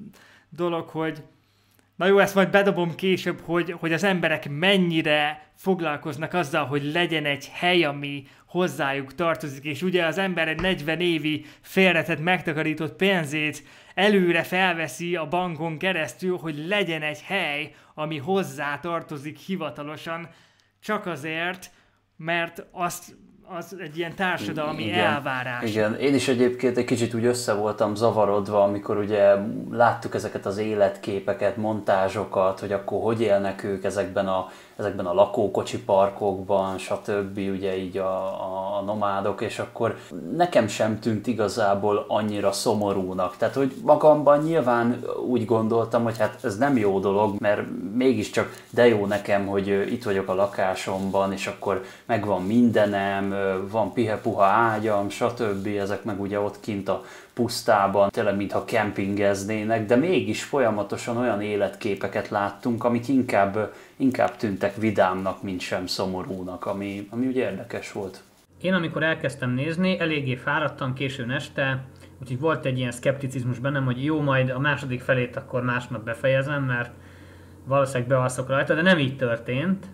dolog, 0.48 0.88
hogy 0.88 1.22
Na 2.02 2.08
jó, 2.08 2.18
ezt 2.18 2.34
majd 2.34 2.50
bedobom 2.50 2.94
később, 2.94 3.40
hogy, 3.40 3.70
hogy 3.70 3.92
az 3.92 4.04
emberek 4.04 4.48
mennyire 4.50 5.46
foglalkoznak 5.56 6.34
azzal, 6.34 6.64
hogy 6.64 6.92
legyen 6.92 7.24
egy 7.24 7.48
hely, 7.48 7.84
ami 7.84 8.26
hozzájuk 8.46 9.14
tartozik, 9.14 9.64
és 9.64 9.82
ugye 9.82 10.06
az 10.06 10.18
ember 10.18 10.48
egy 10.48 10.60
40 10.60 11.00
évi 11.00 11.44
félretett, 11.60 12.20
megtakarított 12.20 12.96
pénzét 12.96 13.64
előre 13.94 14.42
felveszi 14.42 15.16
a 15.16 15.28
bankon 15.28 15.78
keresztül, 15.78 16.36
hogy 16.36 16.66
legyen 16.66 17.02
egy 17.02 17.22
hely, 17.22 17.74
ami 17.94 18.18
hozzá 18.18 18.78
tartozik 18.78 19.38
hivatalosan, 19.38 20.28
csak 20.80 21.06
azért, 21.06 21.70
mert 22.16 22.66
azt 22.70 23.16
az 23.56 23.76
egy 23.78 23.98
ilyen 23.98 24.14
társadalmi 24.14 24.84
igen, 24.84 24.98
elvárás. 24.98 25.70
Igen, 25.70 25.94
én 25.94 26.14
is 26.14 26.28
egyébként 26.28 26.76
egy 26.76 26.84
kicsit 26.84 27.14
úgy 27.14 27.24
össze 27.24 27.52
voltam 27.52 27.94
zavarodva, 27.94 28.62
amikor 28.62 28.96
ugye 28.96 29.34
láttuk 29.70 30.14
ezeket 30.14 30.46
az 30.46 30.58
életképeket, 30.58 31.56
montázsokat, 31.56 32.60
hogy 32.60 32.72
akkor 32.72 33.02
hogy 33.02 33.20
élnek 33.20 33.64
ők 33.64 33.84
ezekben 33.84 34.26
a 34.28 34.48
ezekben 34.76 35.06
a 35.06 35.14
lakókocsi 35.14 35.82
parkokban, 35.82 36.78
stb. 36.78 37.38
ugye 37.38 37.76
így 37.76 37.96
a, 37.96 38.26
a, 38.78 38.82
nomádok, 38.86 39.40
és 39.40 39.58
akkor 39.58 39.96
nekem 40.36 40.68
sem 40.68 40.98
tűnt 41.00 41.26
igazából 41.26 42.04
annyira 42.08 42.52
szomorúnak. 42.52 43.36
Tehát, 43.36 43.54
hogy 43.54 43.74
magamban 43.82 44.42
nyilván 44.42 45.04
úgy 45.28 45.44
gondoltam, 45.44 46.02
hogy 46.02 46.18
hát 46.18 46.44
ez 46.44 46.58
nem 46.58 46.76
jó 46.76 46.98
dolog, 46.98 47.34
mert 47.38 47.62
mégiscsak 47.94 48.60
de 48.70 48.88
jó 48.88 49.06
nekem, 49.06 49.46
hogy 49.46 49.68
itt 49.92 50.04
vagyok 50.04 50.28
a 50.28 50.34
lakásomban, 50.34 51.32
és 51.32 51.46
akkor 51.46 51.84
megvan 52.06 52.42
mindenem, 52.42 53.34
van 53.70 53.92
pihe-puha 53.92 54.44
ágyam, 54.44 55.08
stb. 55.08 55.66
Ezek 55.66 56.04
meg 56.04 56.20
ugye 56.20 56.40
ott 56.40 56.60
kint 56.60 56.88
a 56.88 57.04
pusztában, 57.34 58.10
tényleg 58.10 58.36
mintha 58.36 58.64
kempingeznének, 58.64 59.86
de 59.86 59.96
mégis 59.96 60.42
folyamatosan 60.42 61.16
olyan 61.16 61.42
életképeket 61.42 62.28
láttunk, 62.28 62.84
amik 62.84 63.08
inkább, 63.08 63.72
inkább 64.02 64.36
tűntek 64.36 64.76
vidámnak, 64.76 65.42
mint 65.42 65.60
sem 65.60 65.86
szomorúnak, 65.86 66.66
ami, 66.66 67.06
ami 67.10 67.26
ugye 67.26 67.50
érdekes 67.50 67.92
volt. 67.92 68.22
Én 68.60 68.74
amikor 68.74 69.02
elkezdtem 69.02 69.50
nézni, 69.50 70.00
eléggé 70.00 70.34
fáradtam 70.34 70.92
későn 70.94 71.30
este, 71.30 71.84
úgyhogy 72.20 72.40
volt 72.40 72.64
egy 72.64 72.78
ilyen 72.78 72.90
szkepticizmus 72.90 73.58
bennem, 73.58 73.84
hogy 73.84 74.04
jó, 74.04 74.20
majd 74.20 74.50
a 74.50 74.58
második 74.58 75.00
felét 75.00 75.36
akkor 75.36 75.62
másnap 75.62 76.04
befejezem, 76.04 76.62
mert 76.64 76.90
valószínűleg 77.64 78.08
bealszok 78.08 78.48
rajta, 78.48 78.74
de 78.74 78.82
nem 78.82 78.98
így 78.98 79.16
történt. 79.16 79.86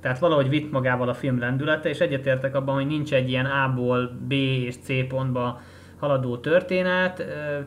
Tehát 0.00 0.18
valahogy 0.18 0.48
vitt 0.48 0.70
magával 0.70 1.08
a 1.08 1.14
film 1.14 1.38
lendülete, 1.38 1.88
és 1.88 1.98
egyetértek 1.98 2.54
abban, 2.54 2.74
hogy 2.74 2.86
nincs 2.86 3.12
egy 3.12 3.28
ilyen 3.28 3.46
A-ból 3.46 4.18
B 4.26 4.32
és 4.32 4.76
C 4.76 5.08
pontba 5.08 5.60
haladó 5.98 6.36
történet, 6.36 7.16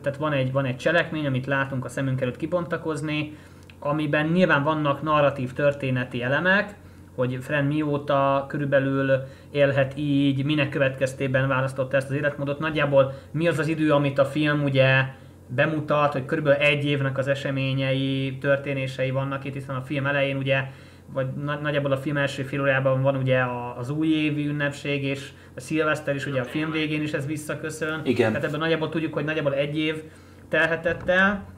tehát 0.02 0.16
van 0.16 0.32
egy, 0.32 0.52
van 0.52 0.64
egy 0.64 0.76
cselekmény, 0.76 1.26
amit 1.26 1.46
látunk 1.46 1.84
a 1.84 1.88
szemünk 1.88 2.20
előtt 2.20 2.36
kibontakozni, 2.36 3.36
amiben 3.84 4.26
nyilván 4.26 4.62
vannak 4.62 5.02
narratív 5.02 5.52
történeti 5.52 6.22
elemek, 6.22 6.74
hogy 7.14 7.38
Fren 7.40 7.64
mióta 7.64 8.44
körülbelül 8.48 9.10
élhet 9.50 9.92
így, 9.96 10.44
minek 10.44 10.68
következtében 10.68 11.48
választotta 11.48 11.96
ezt 11.96 12.10
az 12.10 12.16
életmódot. 12.16 12.58
Nagyjából 12.58 13.12
mi 13.30 13.48
az 13.48 13.58
az 13.58 13.68
idő, 13.68 13.92
amit 13.92 14.18
a 14.18 14.24
film 14.24 14.62
ugye 14.62 15.04
bemutat, 15.46 16.12
hogy 16.12 16.24
körülbelül 16.24 16.60
egy 16.60 16.84
évnek 16.84 17.18
az 17.18 17.28
eseményei, 17.28 18.38
történései 18.40 19.10
vannak 19.10 19.44
itt, 19.44 19.52
hiszen 19.52 19.76
a 19.76 19.82
film 19.82 20.06
elején 20.06 20.36
ugye 20.36 20.64
vagy 21.12 21.26
nagyjából 21.62 21.92
a 21.92 21.96
film 21.96 22.16
első 22.16 22.42
fél 22.42 22.60
órában 22.60 23.02
van 23.02 23.16
ugye 23.16 23.42
az 23.78 23.90
újévi 23.90 24.46
ünnepség, 24.46 25.04
és 25.04 25.28
a 25.56 25.60
szilveszter 25.60 26.14
is 26.14 26.26
ugye 26.26 26.40
a 26.40 26.44
film 26.44 26.70
végén 26.70 27.02
is 27.02 27.12
ez 27.12 27.26
visszaköszön. 27.26 28.00
Igen. 28.04 28.32
Tehát 28.32 28.46
ebben 28.46 28.60
nagyjából 28.60 28.88
tudjuk, 28.88 29.14
hogy 29.14 29.24
nagyjából 29.24 29.54
egy 29.54 29.78
év 29.78 30.02
telhetett 30.48 31.08
el, 31.08 31.53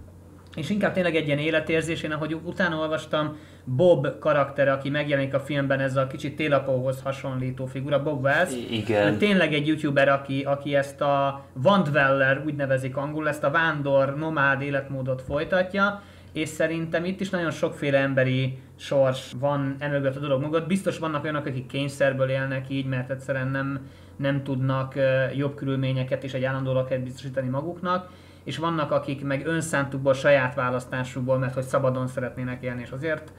és 0.57 0.71
inkább 0.71 0.93
tényleg 0.93 1.17
egy 1.17 1.27
ilyen 1.27 1.39
életérzés, 1.39 2.03
én 2.03 2.13
ahogy 2.13 2.37
utána 2.45 2.77
olvastam, 2.77 3.37
Bob 3.65 4.19
karaktere, 4.19 4.73
aki 4.73 4.91
megjelenik 4.91 5.35
a 5.35 5.41
filmben, 5.41 5.81
ez 5.81 5.97
a 5.97 6.07
kicsit 6.07 6.37
télapóhoz 6.37 7.03
hasonlító 7.03 7.67
figura, 7.67 8.03
Bob 8.03 8.25
Wells. 8.25 8.53
Igen. 8.71 9.19
Tényleg 9.19 9.55
egy 9.55 9.67
youtuber, 9.67 10.09
aki, 10.09 10.43
aki 10.43 10.75
ezt 10.75 11.01
a 11.01 11.45
Wandweller, 11.65 12.43
úgy 12.47 12.55
nevezik 12.55 12.97
angol, 12.97 13.29
ezt 13.29 13.45
a 13.45 13.51
vándor, 13.51 14.17
nomád 14.17 14.63
életmódot 14.63 15.23
folytatja, 15.23 16.03
és 16.33 16.49
szerintem 16.49 17.05
itt 17.05 17.21
is 17.21 17.31
nagyon 17.31 17.51
sokféle 17.51 17.99
emberi 17.99 18.59
sors 18.77 19.33
van 19.41 19.77
emögött 19.79 20.17
a 20.17 20.21
dolog 20.21 20.43
mögött. 20.43 20.67
Biztos 20.67 20.99
vannak 20.99 21.23
olyanok, 21.23 21.47
akik 21.47 21.67
kényszerből 21.67 22.29
élnek 22.29 22.67
így, 22.69 22.87
mert 22.87 23.11
egyszerűen 23.11 23.49
nem, 23.49 23.81
nem 24.17 24.43
tudnak 24.43 24.95
jobb 25.37 25.55
körülményeket 25.55 26.25
és 26.25 26.33
egy 26.33 26.45
állandó 26.45 26.73
lakhelyet 26.73 27.05
biztosítani 27.05 27.49
maguknak, 27.49 28.11
és 28.47 28.59
vannak, 28.59 28.91
akik 28.91 29.25
meg 29.25 29.47
önszántukból, 29.47 30.15
saját 30.15 30.55
választásukból, 30.55 31.39
mert 31.39 31.55
hogy 31.55 31.63
szabadon 31.63 32.07
szeretnének 32.07 32.63
élni, 32.63 32.81
és 32.81 32.91
azért 32.91 33.33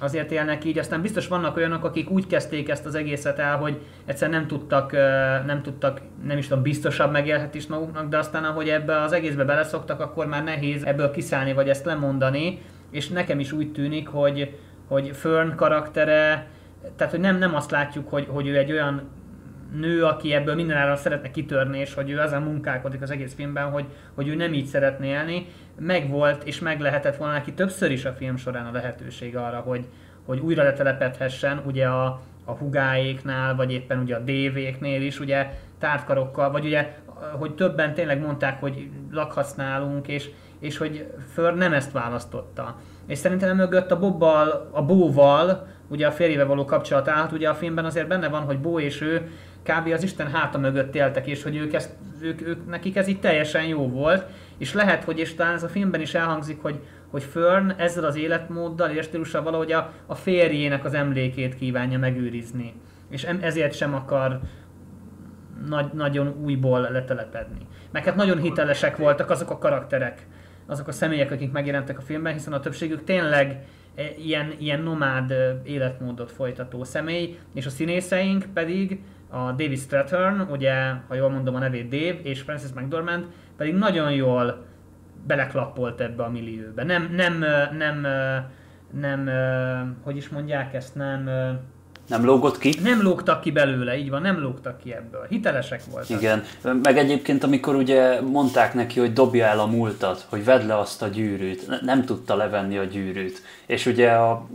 azért 0.00 0.30
élnek 0.30 0.64
így. 0.64 0.78
Aztán 0.78 1.02
biztos 1.02 1.28
vannak 1.28 1.56
olyanok, 1.56 1.84
akik 1.84 2.10
úgy 2.10 2.26
kezdték 2.26 2.68
ezt 2.68 2.86
az 2.86 2.94
egészet 2.94 3.38
el, 3.38 3.56
hogy 3.56 3.80
egyszer 4.04 4.30
nem 4.30 4.46
tudtak, 4.46 4.92
nem 5.46 5.60
tudtak, 5.62 6.00
nem 6.24 6.38
is 6.38 6.48
tudom, 6.48 6.62
biztosabb 6.62 7.12
megélhetést 7.12 7.68
maguknak, 7.68 8.08
de 8.08 8.18
aztán 8.18 8.44
ahogy 8.44 8.68
ebbe 8.68 9.00
az 9.00 9.12
egészbe 9.12 9.44
beleszoktak, 9.44 10.00
akkor 10.00 10.26
már 10.26 10.44
nehéz 10.44 10.84
ebből 10.84 11.10
kiszállni, 11.10 11.52
vagy 11.52 11.68
ezt 11.68 11.84
lemondani. 11.84 12.62
És 12.90 13.08
nekem 13.08 13.40
is 13.40 13.52
úgy 13.52 13.72
tűnik, 13.72 14.08
hogy, 14.08 14.58
hogy 14.88 15.10
Fern 15.14 15.54
karaktere, 15.54 16.46
tehát 16.96 17.12
hogy 17.12 17.20
nem, 17.20 17.38
nem 17.38 17.54
azt 17.54 17.70
látjuk, 17.70 18.08
hogy, 18.08 18.26
hogy 18.28 18.46
ő 18.46 18.58
egy 18.58 18.72
olyan 18.72 19.02
nő, 19.74 20.04
aki 20.04 20.34
ebből 20.34 20.54
mindenáron 20.54 20.96
szeretne 20.96 21.30
kitörni, 21.30 21.78
és 21.78 21.94
hogy 21.94 22.10
ő 22.10 22.20
ezen 22.20 22.42
munkálkodik 22.42 23.02
az 23.02 23.10
egész 23.10 23.34
filmben, 23.34 23.70
hogy, 23.70 23.84
hogy 24.14 24.28
ő 24.28 24.34
nem 24.34 24.52
így 24.52 24.66
szeretné 24.66 25.08
élni. 25.08 25.46
Megvolt, 25.78 26.42
és 26.44 26.60
meg 26.60 26.80
lehetett 26.80 27.16
volna 27.16 27.32
neki 27.32 27.52
többször 27.52 27.90
is 27.90 28.04
a 28.04 28.12
film 28.12 28.36
során 28.36 28.66
a 28.66 28.72
lehetőség 28.72 29.36
arra, 29.36 29.58
hogy, 29.58 29.84
hogy 30.24 30.38
újra 30.38 30.62
letelepedhessen, 30.62 31.62
ugye 31.66 31.86
a, 31.86 32.20
a 32.44 32.52
hugáéknál, 32.52 33.56
vagy 33.56 33.72
éppen 33.72 33.98
ugye 33.98 34.16
a 34.16 34.20
DV-knél 34.20 35.02
is, 35.02 35.20
ugye 35.20 35.50
tártkarokkal, 35.78 36.50
vagy 36.50 36.64
ugye, 36.64 36.96
hogy 37.38 37.54
többen 37.54 37.94
tényleg 37.94 38.20
mondták, 38.20 38.60
hogy 38.60 38.88
lakhatsz 39.10 39.54
nálunk, 39.54 40.08
és, 40.08 40.30
és 40.58 40.76
hogy 40.76 41.12
För 41.32 41.54
nem 41.54 41.72
ezt 41.72 41.92
választotta. 41.92 42.76
És 43.06 43.18
szerintem 43.18 43.56
mögött 43.56 43.90
a 43.90 43.98
Bobbal, 43.98 44.68
a 44.70 44.82
Bóval, 44.82 45.66
ugye 45.88 46.06
a 46.06 46.10
férjével 46.10 46.46
való 46.46 46.64
kapcsolat 46.64 47.08
állt, 47.08 47.32
ugye 47.32 47.48
a 47.48 47.54
filmben 47.54 47.84
azért 47.84 48.08
benne 48.08 48.28
van, 48.28 48.42
hogy 48.42 48.58
Bó 48.58 48.80
és 48.80 49.00
ő 49.00 49.30
kb. 49.62 49.92
az 49.92 50.02
Isten 50.02 50.30
háta 50.30 50.58
mögött 50.58 50.94
éltek, 50.94 51.26
és 51.26 51.42
hogy 51.42 51.56
ők, 51.56 51.72
ezt, 51.72 51.90
ők, 52.20 52.40
ők, 52.46 52.66
nekik 52.66 52.96
ez 52.96 53.08
így 53.08 53.20
teljesen 53.20 53.64
jó 53.64 53.88
volt, 53.88 54.24
és 54.58 54.74
lehet, 54.74 55.04
hogy 55.04 55.18
és 55.18 55.34
talán 55.34 55.54
ez 55.54 55.62
a 55.62 55.68
filmben 55.68 56.00
is 56.00 56.14
elhangzik, 56.14 56.62
hogy, 56.62 56.80
hogy 57.10 57.22
Fern 57.22 57.70
ezzel 57.76 58.04
az 58.04 58.16
életmóddal 58.16 58.90
és 58.90 59.04
stílussal 59.04 59.42
valahogy 59.42 59.72
a, 59.72 59.92
a 60.06 60.14
férjének 60.14 60.84
az 60.84 60.94
emlékét 60.94 61.54
kívánja 61.54 61.98
megőrizni. 61.98 62.74
És 63.10 63.24
ezért 63.40 63.74
sem 63.74 63.94
akar 63.94 64.40
nagy, 65.66 65.92
nagyon 65.92 66.34
újból 66.42 66.80
letelepedni. 66.80 67.66
Meg 67.90 68.04
hát 68.04 68.16
nagyon 68.16 68.38
hitelesek 68.38 68.96
voltak 68.96 69.30
azok 69.30 69.50
a 69.50 69.58
karakterek, 69.58 70.26
azok 70.66 70.88
a 70.88 70.92
személyek, 70.92 71.30
akik 71.30 71.52
megjelentek 71.52 71.98
a 71.98 72.02
filmben, 72.02 72.32
hiszen 72.32 72.52
a 72.52 72.60
többségük 72.60 73.04
tényleg 73.04 73.64
e, 73.94 74.02
ilyen, 74.18 74.54
ilyen 74.58 74.80
nomád 74.80 75.34
életmódot 75.64 76.30
folytató 76.30 76.84
személy, 76.84 77.38
és 77.54 77.66
a 77.66 77.70
színészeink 77.70 78.44
pedig 78.54 79.00
a 79.30 79.38
David 79.38 79.78
Strathern, 79.78 80.40
ugye, 80.40 80.72
ha 81.08 81.14
jól 81.14 81.30
mondom 81.30 81.54
a 81.54 81.58
nevét 81.58 81.88
Dave, 81.88 82.20
és 82.22 82.40
Francis 82.40 82.70
McDormand 82.74 83.24
pedig 83.56 83.74
nagyon 83.74 84.12
jól 84.12 84.64
beleklappolt 85.26 86.00
ebbe 86.00 86.22
a 86.22 86.30
millióbe. 86.30 86.84
Nem, 86.84 87.12
nem, 87.16 87.44
nem, 87.78 88.06
nem, 88.92 89.24
nem, 89.24 89.96
hogy 90.02 90.16
is 90.16 90.28
mondják 90.28 90.74
ezt, 90.74 90.94
nem... 90.94 91.30
Nem 92.08 92.24
lógott 92.24 92.58
ki? 92.58 92.74
Nem 92.82 93.02
lógtak 93.02 93.40
ki 93.40 93.50
belőle, 93.50 93.96
így 93.96 94.10
van, 94.10 94.22
nem 94.22 94.40
lógtak 94.40 94.78
ki 94.78 94.92
ebből. 94.92 95.26
Hitelesek 95.28 95.82
voltak. 95.90 96.20
Igen, 96.20 96.42
meg 96.82 96.98
egyébként 96.98 97.44
amikor 97.44 97.74
ugye 97.74 98.20
mondták 98.20 98.74
neki, 98.74 99.00
hogy 99.00 99.12
dobja 99.12 99.46
el 99.46 99.60
a 99.60 99.66
múltat, 99.66 100.26
hogy 100.28 100.44
vedd 100.44 100.66
le 100.66 100.78
azt 100.78 101.02
a 101.02 101.06
gyűrűt, 101.06 101.80
nem 101.82 102.04
tudta 102.04 102.36
levenni 102.36 102.78
a 102.78 102.84
gyűrűt. 102.84 103.42
És 103.66 103.86
ugye 103.86 104.10
a, 104.10 104.30
a, 104.30 104.46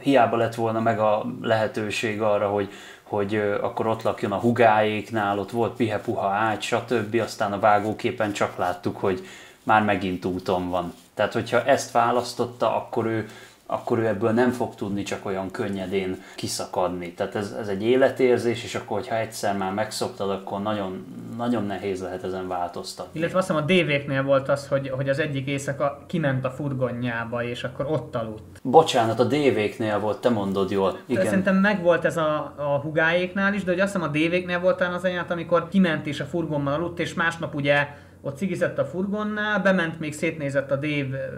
hiába 0.00 0.36
lett 0.36 0.54
volna 0.54 0.80
meg 0.80 0.98
a 0.98 1.26
lehetőség 1.40 2.20
arra, 2.20 2.48
hogy 2.48 2.68
hogy 3.12 3.34
akkor 3.60 3.86
ott 3.86 4.02
lakjon 4.02 4.32
a 4.32 4.38
hugáéknál, 4.38 5.38
ott 5.38 5.50
volt 5.50 5.76
pihe-puha 5.76 6.26
ágy, 6.28 6.62
stb. 6.62 7.20
Aztán 7.24 7.52
a 7.52 7.58
vágóképen 7.58 8.32
csak 8.32 8.56
láttuk, 8.56 8.96
hogy 8.96 9.26
már 9.62 9.82
megint 9.82 10.24
úton 10.24 10.70
van. 10.70 10.94
Tehát, 11.14 11.32
hogyha 11.32 11.64
ezt 11.64 11.90
választotta, 11.90 12.76
akkor 12.76 13.06
ő 13.06 13.28
akkor 13.66 13.98
ő 13.98 14.06
ebből 14.06 14.30
nem 14.30 14.50
fog 14.50 14.74
tudni 14.74 15.02
csak 15.02 15.26
olyan 15.26 15.50
könnyedén 15.50 16.22
kiszakadni. 16.36 17.12
Tehát 17.12 17.34
ez, 17.34 17.54
ez 17.60 17.68
egy 17.68 17.82
életérzés, 17.82 18.64
és 18.64 18.74
akkor, 18.74 18.98
hogyha 18.98 19.16
egyszer 19.16 19.56
már 19.56 19.72
megszoktad, 19.72 20.30
akkor 20.30 20.62
nagyon, 20.62 21.06
nagyon 21.42 21.64
nehéz 21.64 22.02
lehet 22.02 22.24
ezen 22.24 22.48
változtatni. 22.48 23.18
Illetve 23.20 23.38
azt 23.38 23.46
hiszem 23.48 23.62
a 23.62 23.66
DV-knél 23.66 24.22
volt 24.22 24.48
az, 24.48 24.68
hogy, 24.68 24.88
hogy 24.88 25.08
az 25.08 25.18
egyik 25.18 25.46
éjszaka 25.46 26.02
kiment 26.06 26.44
a 26.44 26.50
furgonjába, 26.50 27.44
és 27.44 27.64
akkor 27.64 27.86
ott 27.86 28.14
aludt. 28.14 28.60
Bocsánat, 28.62 29.20
a 29.20 29.24
DV-knél 29.24 29.98
volt, 29.98 30.20
te 30.20 30.28
mondod 30.28 30.70
jól. 30.70 30.98
Igen. 31.06 31.24
Szerintem 31.24 31.56
megvolt 31.56 32.04
ez 32.04 32.16
a, 32.16 32.54
a 32.56 32.80
hugáéknál 32.82 33.54
is, 33.54 33.64
de 33.64 33.70
hogy 33.70 33.80
azt 33.80 33.92
hiszem 33.92 34.08
a 34.08 34.12
DV-knél 34.12 34.60
volt 34.60 34.80
az 34.80 35.04
anyát, 35.04 35.30
amikor 35.30 35.68
kiment 35.68 36.06
és 36.06 36.20
a 36.20 36.24
furgonban 36.24 36.72
aludt, 36.72 36.98
és 36.98 37.14
másnap 37.14 37.54
ugye 37.54 37.88
ott 38.20 38.36
cigizett 38.36 38.78
a 38.78 38.84
furgonnál, 38.84 39.60
bement 39.60 39.98
még 40.00 40.12
szétnézett 40.12 40.70
a 40.70 40.76
Dave 40.76 41.30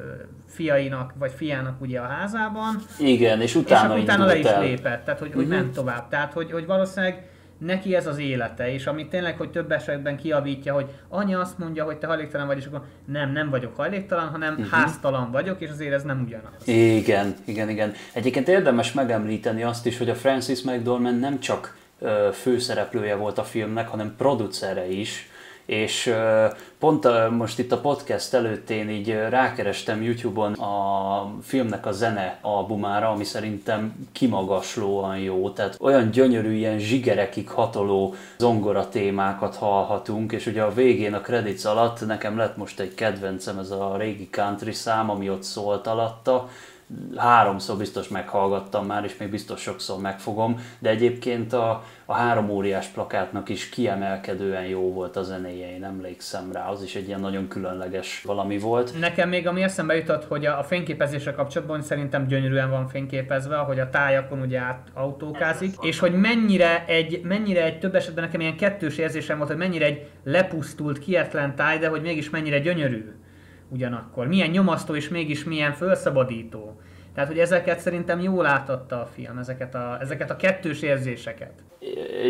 fiainak, 0.46 1.12
vagy 1.18 1.32
fiának 1.37 1.80
ugye 1.80 2.00
a 2.00 2.06
házában. 2.06 2.76
Igen, 2.99 3.40
és 3.40 3.54
utána, 3.54 3.96
és 3.96 4.02
utána 4.02 4.25
le 4.25 4.37
is 4.38 4.46
el. 4.46 4.61
lépett, 4.61 5.04
tehát 5.04 5.20
hogy, 5.20 5.28
uh-huh. 5.28 5.42
hogy 5.44 5.52
Mhm. 5.52 5.62
ment 5.62 5.75
tovább. 5.75 6.08
Tehát, 6.08 6.32
hogy, 6.32 6.52
hogy 6.52 6.66
valószínűleg 6.66 7.28
neki 7.58 7.94
ez 7.94 8.06
az 8.06 8.18
élete, 8.18 8.73
és 8.73 8.87
amit 8.87 9.08
tényleg, 9.08 9.37
hogy 9.37 9.50
több 9.50 9.73
esetben 9.73 10.16
kiavítja, 10.16 10.75
hogy 10.75 10.87
anya 11.08 11.40
azt 11.40 11.58
mondja, 11.58 11.84
hogy 11.84 11.96
te 11.96 12.06
hajléktalan 12.06 12.46
vagy, 12.46 12.58
és 12.58 12.66
akkor 12.66 12.84
nem, 13.04 13.32
nem 13.32 13.50
vagyok 13.50 13.76
hajléktalan, 13.76 14.28
hanem 14.28 14.52
uh-huh. 14.52 14.68
háztalan 14.68 15.30
vagyok, 15.30 15.61
és 15.61 15.70
azért 15.70 15.92
ez 15.92 16.02
nem 16.02 16.23
ugyanaz. 16.26 16.68
Igen, 16.68 17.34
igen, 17.44 17.68
igen. 17.68 17.92
Egyébként 18.12 18.49
érdemes 18.49 18.92
megemlíteni 18.92 19.62
azt 19.62 19.87
is, 19.87 19.99
hogy 19.99 20.11
a 20.11 20.14
Francis 20.14 20.62
McDormand 20.62 21.20
nem 21.20 21.40
csak 21.40 21.76
főszereplője 22.32 23.14
volt 23.14 23.38
a 23.38 23.44
filmnek, 23.44 23.88
hanem 23.88 24.14
producere 24.16 24.90
is, 24.90 25.28
és 25.66 26.14
pont 26.78 27.09
most 27.30 27.59
itt 27.59 27.73
a 27.73 27.80
podcast 27.80 28.35
előtt 28.35 28.71
én 28.71 28.90
így 28.90 29.11
rákerestem 29.28 30.02
YouTube-on 30.02 30.52
a 30.52 31.30
filmnek 31.42 31.87
a 31.87 31.92
zene 31.92 32.38
albumára, 32.40 33.09
ami 33.09 33.25
szerintem 33.25 34.09
kimagaslóan 34.12 35.18
jó, 35.18 35.50
tehát 35.50 35.76
olyan 35.80 36.11
gyönyörű, 36.11 36.52
ilyen 36.52 36.78
zsigerekig 36.78 37.49
hatoló 37.49 38.14
zongora 38.38 38.88
témákat 38.88 39.56
hallhatunk, 39.56 40.33
és 40.33 40.47
ugye 40.47 40.62
a 40.62 40.75
végén 40.75 41.14
a 41.14 41.21
credits 41.21 41.64
alatt 41.64 42.06
nekem 42.06 42.37
lett 42.37 42.56
most 42.56 42.80
egy 42.80 42.94
kedvencem, 42.94 43.59
ez 43.59 43.71
a 43.71 43.97
régi 43.97 44.28
country 44.30 44.73
szám, 44.73 45.11
ami 45.11 45.30
ott 45.30 45.42
szólt 45.42 45.87
alatta, 45.87 46.49
háromszor 47.16 47.76
biztos 47.76 48.08
meghallgattam 48.08 48.86
már, 48.86 49.04
és 49.04 49.16
még 49.16 49.30
biztos 49.30 49.60
sokszor 49.60 50.00
megfogom, 50.00 50.60
de 50.78 50.90
egyébként 50.90 51.52
a, 51.52 51.84
a 52.04 52.14
három 52.14 52.50
óriás 52.50 52.86
plakátnak 52.86 53.48
is 53.48 53.68
kiemelkedően 53.68 54.64
jó 54.64 54.92
volt 54.92 55.16
a 55.16 55.22
zenéje, 55.22 55.74
én 55.74 55.84
emlékszem 55.84 56.52
rá, 56.52 56.68
az 56.68 56.82
is 56.82 56.94
egy 56.94 57.06
ilyen 57.06 57.20
nagyon 57.20 57.48
különleges 57.48 58.22
valami 58.26 58.58
volt. 58.58 58.98
Nekem 59.00 59.28
még 59.28 59.46
ami 59.46 59.62
eszembe 59.62 59.96
jutott, 59.96 60.24
hogy 60.24 60.46
a, 60.46 60.58
a 60.58 60.62
fényképezésre 60.62 61.32
kapcsolatban 61.32 61.82
szerintem 61.82 62.26
gyönyörűen 62.26 62.70
van 62.70 62.88
fényképezve, 62.88 63.56
hogy 63.56 63.78
a 63.80 63.90
tájakon 63.90 64.40
ugye 64.40 64.58
át 64.58 64.88
autókázik, 64.94 65.74
és 65.80 65.98
hogy 65.98 66.12
mennyire 66.12 66.84
egy, 66.86 67.20
mennyire 67.22 67.64
egy 67.64 67.78
több 67.78 67.94
esetben 67.94 68.24
nekem 68.24 68.40
ilyen 68.40 68.56
kettős 68.56 68.98
érzésem 68.98 69.36
volt, 69.36 69.48
hogy 69.48 69.58
mennyire 69.58 69.84
egy 69.84 70.06
lepusztult, 70.24 70.98
kietlen 70.98 71.54
táj, 71.54 71.78
de 71.78 71.88
hogy 71.88 72.02
mégis 72.02 72.30
mennyire 72.30 72.58
gyönyörű 72.58 73.22
ugyanakkor. 73.74 74.26
Milyen 74.26 74.50
nyomasztó 74.50 74.94
és 74.94 75.08
mégis 75.08 75.44
milyen 75.44 75.72
felszabadító. 75.72 76.80
Tehát, 77.14 77.28
hogy 77.28 77.38
ezeket 77.38 77.80
szerintem 77.80 78.20
jól 78.20 78.46
átatta 78.46 79.00
a 79.00 79.08
film, 79.14 79.38
ezeket 79.38 79.74
a, 79.74 79.98
ezeket 80.00 80.30
a 80.30 80.36
kettős 80.36 80.82
érzéseket. 80.82 81.52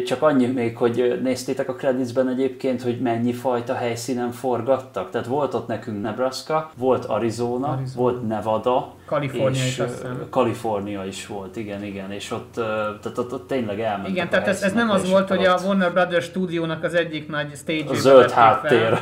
Csak 0.07 0.23
annyi 0.23 0.47
még, 0.47 0.77
hogy 0.77 1.21
néztétek 1.23 1.69
a 1.69 1.75
creditsben 1.75 2.29
egyébként, 2.29 2.83
hogy 2.83 3.01
mennyi 3.01 3.33
fajta 3.33 3.75
helyszínen 3.75 4.31
forgattak. 4.31 5.11
Tehát 5.11 5.27
volt 5.27 5.55
ott 5.55 5.67
nekünk 5.67 6.03
Nebraska, 6.03 6.71
volt 6.77 7.05
Arizona, 7.05 7.69
Arizona. 7.69 8.01
Volt 8.03 8.27
Nevada, 8.27 8.95
Kalifornia 9.07 9.65
és 9.65 9.79
is. 9.79 9.85
Kalifornia 10.31 11.05
is 11.05 11.27
volt, 11.27 11.57
igen, 11.57 11.85
igen, 11.85 12.11
és 12.11 12.31
ott, 12.31 12.53
tehát 12.55 13.19
ott, 13.19 13.33
ott 13.33 13.47
tényleg 13.47 13.81
elmentek 13.81 14.11
Igen, 14.11 14.29
tehát 14.29 14.49
ez, 14.49 14.63
ez 14.63 14.73
nem 14.73 14.91
az 14.91 15.11
volt, 15.11 15.29
hogy 15.29 15.45
a 15.45 15.59
Warner 15.65 15.93
Brothers 15.93 16.25
stúdiónak 16.25 16.83
az 16.83 16.95
egyik 16.95 17.29
nagy 17.29 17.55
stage 17.55 17.95
zöld 17.95 18.31
háttér. 18.31 18.99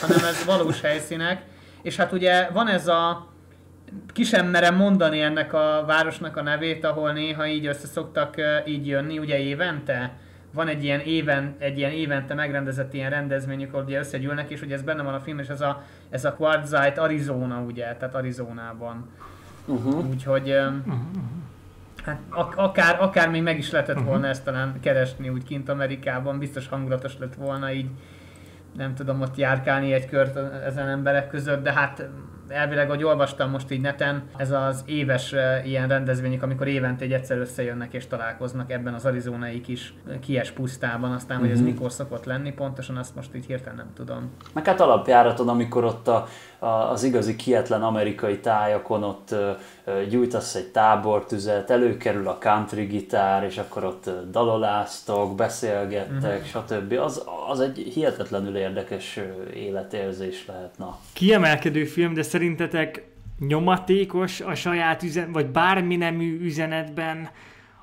hanem 0.00 0.24
ez 0.24 0.44
valós 0.46 0.80
helyszínek. 0.80 1.42
És 1.82 1.96
hát 1.96 2.12
ugye 2.12 2.48
van 2.52 2.68
ez 2.68 2.86
a, 2.88 3.26
ki 4.12 4.22
sem 4.22 4.46
merem 4.46 4.76
mondani 4.76 5.20
ennek 5.20 5.52
a 5.52 5.84
városnak 5.86 6.36
a 6.36 6.42
nevét, 6.42 6.84
ahol 6.84 7.12
néha 7.12 7.46
így 7.46 7.66
össze 7.66 7.86
szoktak 7.86 8.34
így 8.66 8.86
jönni, 8.86 9.18
ugye 9.18 9.38
évente. 9.38 10.12
Van 10.52 10.68
egy 10.68 10.84
ilyen, 10.84 11.00
éven, 11.00 11.54
egy 11.58 11.78
ilyen 11.78 11.90
évente 11.90 12.34
megrendezett 12.34 12.94
ilyen 12.94 13.10
rendezvényük, 13.10 13.72
ahol 13.72 13.84
ugye 13.84 13.98
összegyűlnek, 13.98 14.50
és 14.50 14.62
ugye 14.62 14.74
ez 14.74 14.82
benne 14.82 15.02
van 15.02 15.14
a 15.14 15.20
film, 15.20 15.38
és 15.38 15.48
ez 15.48 15.60
a, 15.60 15.82
ez 16.10 16.24
a 16.24 16.34
Quartzite 16.34 17.00
Arizona, 17.00 17.60
ugye, 17.60 17.96
tehát 17.98 18.14
Arizonában. 18.14 19.08
Uh-huh. 19.64 20.08
Úgyhogy 20.08 20.50
ö, 20.50 20.68
hát 22.04 22.20
ak- 22.28 22.56
akár, 22.56 23.02
akár 23.02 23.30
még 23.30 23.42
meg 23.42 23.58
is 23.58 23.70
lehetett 23.70 24.00
volna 24.00 24.26
ezt 24.26 24.44
talán 24.44 24.80
keresni 24.80 25.28
úgy 25.28 25.44
kint 25.44 25.68
Amerikában, 25.68 26.38
biztos 26.38 26.68
hangulatos 26.68 27.18
lett 27.18 27.34
volna 27.34 27.72
így 27.72 27.88
nem 28.76 28.94
tudom 28.94 29.20
ott 29.20 29.36
járkálni 29.36 29.92
egy 29.92 30.06
kört 30.06 30.36
ezen 30.64 30.88
emberek 30.88 31.28
között, 31.28 31.62
de 31.62 31.72
hát 31.72 32.08
elvileg, 32.50 32.88
hogy 32.88 33.04
olvastam 33.04 33.50
most 33.50 33.70
így 33.70 33.80
neten, 33.80 34.22
ez 34.36 34.50
az 34.50 34.82
éves 34.86 35.32
eh, 35.32 35.66
ilyen 35.66 35.88
rendezvények, 35.88 36.42
amikor 36.42 36.68
évente 36.68 37.04
egy 37.04 37.12
egyszer 37.12 37.38
összejönnek 37.38 37.92
és 37.92 38.06
találkoznak 38.06 38.70
ebben 38.70 38.94
az 38.94 39.04
arizonai 39.04 39.60
kis 39.60 39.94
eh, 40.08 40.14
kies 40.20 40.50
pusztában, 40.50 41.12
aztán, 41.12 41.38
hogy 41.38 41.50
ez 41.50 41.60
mikor 41.60 41.92
szokott 41.92 42.24
lenni, 42.24 42.52
pontosan 42.52 42.96
azt 42.96 43.14
most 43.14 43.34
így 43.34 43.46
hirtelen 43.46 43.76
nem 43.76 43.92
tudom. 43.94 44.30
Meg 44.52 44.66
hát 44.66 44.80
alapjáraton, 44.80 45.48
amikor 45.48 45.84
ott 45.84 46.08
a, 46.08 46.26
a, 46.58 46.66
az 46.66 47.02
igazi 47.02 47.36
kietlen 47.36 47.82
amerikai 47.82 48.38
tájakon 48.38 49.02
ott 49.02 49.30
ö, 49.30 49.50
ö, 49.84 50.06
gyújtasz 50.06 50.54
egy 50.54 50.66
tábortüzet, 50.66 51.70
előkerül 51.70 52.28
a 52.28 52.38
country 52.38 52.84
gitár, 52.84 53.44
és 53.44 53.58
akkor 53.58 53.84
ott 53.84 54.10
daloláztok, 54.30 55.34
beszélgettek, 55.34 56.46
stb. 56.46 56.92
Az, 56.92 57.24
az 57.48 57.60
egy 57.60 57.78
hihetetlenül 57.94 58.56
érdekes 58.56 59.20
életérzés 59.54 60.46
lehet. 60.46 60.78
Na. 60.78 60.98
Kiemelkedő 61.12 61.84
film, 61.84 62.14
de 62.14 62.22
szerintetek 62.40 63.02
nyomatékos 63.38 64.40
a 64.40 64.54
saját 64.54 65.02
üzen, 65.02 65.32
vagy 65.32 65.46
bármi 65.46 65.96
nemű 65.96 66.40
üzenetben 66.40 67.28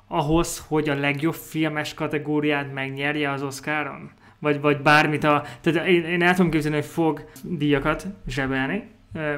ahhoz, 0.06 0.64
hogy 0.68 0.88
a 0.88 0.94
legjobb 0.94 1.34
filmes 1.34 1.94
kategóriát 1.94 2.72
megnyerje 2.72 3.30
az 3.30 3.42
Oscaron? 3.42 4.10
Vagy, 4.38 4.60
vagy 4.60 4.80
bármit 4.80 5.24
a... 5.24 5.44
Tehát 5.60 5.88
én, 5.88 6.04
én 6.04 6.22
el 6.22 6.34
tudom 6.34 6.50
képzelni, 6.50 6.76
hogy 6.76 6.86
fog 6.86 7.28
díjakat 7.42 8.06
zsebelni, 8.26 8.88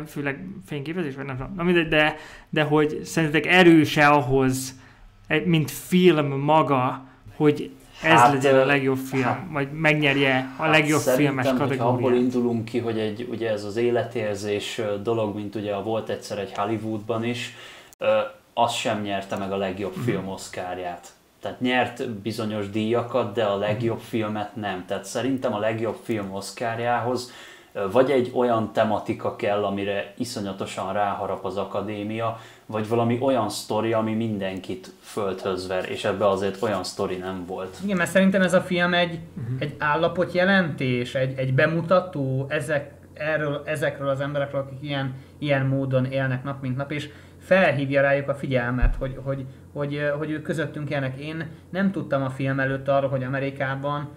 főleg 0.07 0.45
fényképezés, 0.67 1.15
vagy 1.15 1.25
nem 1.25 1.37
tudom, 1.37 1.73
na 1.73 1.83
de, 1.83 2.17
de 2.51 2.63
hogy 2.63 3.01
szerintetek 3.05 3.53
erőse 3.53 4.07
ahhoz, 4.07 4.81
mint 5.45 5.71
film 5.71 6.27
maga, 6.27 7.09
hogy 7.37 7.71
ez 8.03 8.11
Hát, 8.19 8.33
legyen 8.33 8.59
a 8.61 8.65
legjobb 8.65 8.97
film, 8.97 9.23
hát- 9.23 9.43
vagy 9.51 9.69
megnyerje 9.73 10.49
a 10.57 10.67
legjobb 10.67 11.01
Hát 11.05 11.15
filmes 11.15 11.45
szerintem, 11.45 11.69
hogyha 11.69 11.85
abból 11.85 11.97
kategóriát. 12.01 12.23
indulunk 12.35 12.65
ki, 12.65 12.79
hogy 12.79 12.99
egy, 12.99 13.27
ugye 13.31 13.51
ez 13.51 13.65
az 13.65 13.77
életérzés 13.77 14.81
dolog, 15.03 15.35
mint 15.35 15.55
ugye 15.55 15.77
volt 15.77 16.09
egyszer 16.09 16.39
egy 16.39 16.53
Hollywoodban 16.57 17.25
is, 17.25 17.55
az 18.55 18.73
sem 18.73 19.01
nyerte 19.03 19.37
meg 19.37 19.53
a 19.53 19.57
legjobb 19.57 19.97
Mhm. 19.97 20.05
film 20.05 20.29
oszkárját. 20.29 21.09
Tehát 21.41 21.61
nyert 21.61 22.09
bizonyos 22.11 22.71
díjakat, 22.71 23.35
de 23.35 23.45
a 23.45 23.57
legjobb 23.57 23.99
filmet 24.01 24.57
nem. 24.57 24.85
Tehát 24.87 25.05
szerintem 25.05 25.55
a 25.55 25.59
legjobb 25.59 25.97
film 26.03 26.33
oszkárjához 26.35 27.33
vagy 27.93 28.11
egy 28.11 28.31
olyan 28.35 28.73
tematika 28.73 29.37
kell, 29.37 29.65
amire 29.65 30.13
iszonyatosan 30.17 30.93
ráharap 30.93 31.45
az 31.45 31.57
akadémia, 31.57 32.41
vagy 32.71 32.89
valami 32.89 33.19
olyan 33.21 33.49
sztori, 33.49 33.93
ami 33.93 34.15
mindenkit 34.15 34.93
földhöz 35.01 35.69
ver, 35.69 35.91
és 35.91 36.05
ebbe 36.05 36.29
azért 36.29 36.63
olyan 36.63 36.85
sztori 36.85 37.17
nem 37.17 37.45
volt. 37.47 37.77
Igen, 37.85 37.97
mert 37.97 38.11
szerintem 38.11 38.43
ez 38.43 38.55
a 38.55 38.61
film 38.61 38.95
egy, 38.95 39.19
uh-huh. 39.39 39.57
egy 39.59 39.75
állapotjelentés, 39.79 41.15
egy, 41.15 41.39
egy 41.39 41.55
bemutató 41.55 42.47
ezek, 42.49 42.93
erről, 43.15 43.63
ezekről 43.65 44.09
az 44.09 44.21
emberekről, 44.21 44.61
akik 44.61 44.79
ilyen, 44.83 45.15
ilyen 45.39 45.67
módon 45.67 46.05
élnek 46.05 46.45
nap 46.45 46.63
mint 46.63 46.77
nap, 46.77 46.93
és 46.93 47.09
felhívja 47.39 48.01
rájuk 48.01 48.29
a 48.29 48.35
figyelmet, 48.35 48.95
hogy, 48.99 49.19
hogy, 49.23 49.45
hogy, 49.73 50.11
hogy 50.19 50.31
ők 50.31 50.43
közöttünk 50.43 50.91
élnek. 50.91 51.19
Én 51.19 51.47
nem 51.71 51.91
tudtam 51.91 52.23
a 52.23 52.31
film 52.31 52.61
előtt 52.61 52.89
arról, 52.89 53.11
hogy 53.11 53.25
Amerikában 53.25 54.09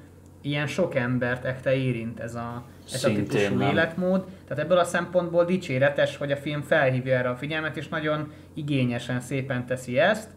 ilyen 0.44 0.68
sok 0.68 0.96
embert 0.96 1.46
ekte 1.46 1.76
érint 1.76 2.20
ez 2.20 2.36
a, 2.36 2.64
ez 2.94 3.04
a 3.04 3.08
típusú 3.08 3.56
nem. 3.56 3.72
életmód. 3.72 4.26
Tehát 4.48 4.64
ebből 4.64 4.78
a 4.78 4.84
szempontból 4.84 5.46
dicséretes, 5.46 6.18
hogy 6.18 6.32
a 6.32 6.38
film 6.38 6.62
felhívja 6.62 7.18
erre 7.18 7.30
a 7.30 7.36
figyelmet, 7.36 7.78
és 7.78 7.88
nagyon 7.88 8.32
igényesen, 8.54 9.20
szépen 9.20 9.66
teszi 9.66 10.00
ezt. 10.00 10.30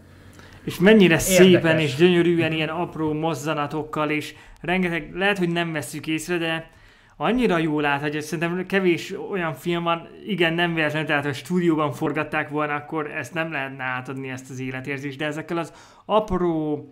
És 0.65 0.79
mennyire 0.79 1.19
szépen 1.19 1.53
Érdekes. 1.53 1.83
és 1.83 1.95
gyönyörűen 1.95 2.53
ilyen 2.53 2.69
apró 2.69 3.13
mozzanatokkal, 3.13 4.11
és 4.11 4.35
rengeteg, 4.61 5.11
lehet, 5.15 5.39
hogy 5.39 5.49
nem 5.49 5.73
veszük 5.73 6.07
észre, 6.07 6.37
de 6.37 6.71
annyira 7.17 7.59
jól 7.59 7.85
át, 7.85 8.01
hogy 8.01 8.21
szerintem 8.21 8.67
kevés 8.67 9.15
olyan 9.31 9.55
film 9.55 9.83
van, 9.83 10.09
igen, 10.27 10.53
nem 10.53 10.75
véletlenül, 10.75 11.09
tehát 11.09 11.25
ha 11.25 11.33
stúdióban 11.33 11.93
forgatták 11.93 12.49
volna, 12.49 12.75
akkor 12.75 13.11
ezt 13.11 13.35
nem 13.35 13.53
lehetne 13.53 13.85
átadni 13.85 14.29
ezt 14.29 14.51
az 14.51 14.61
életérzést, 14.61 15.19
de 15.19 15.27
ezekkel 15.27 15.59
az 15.59 15.73
apró 16.05 16.85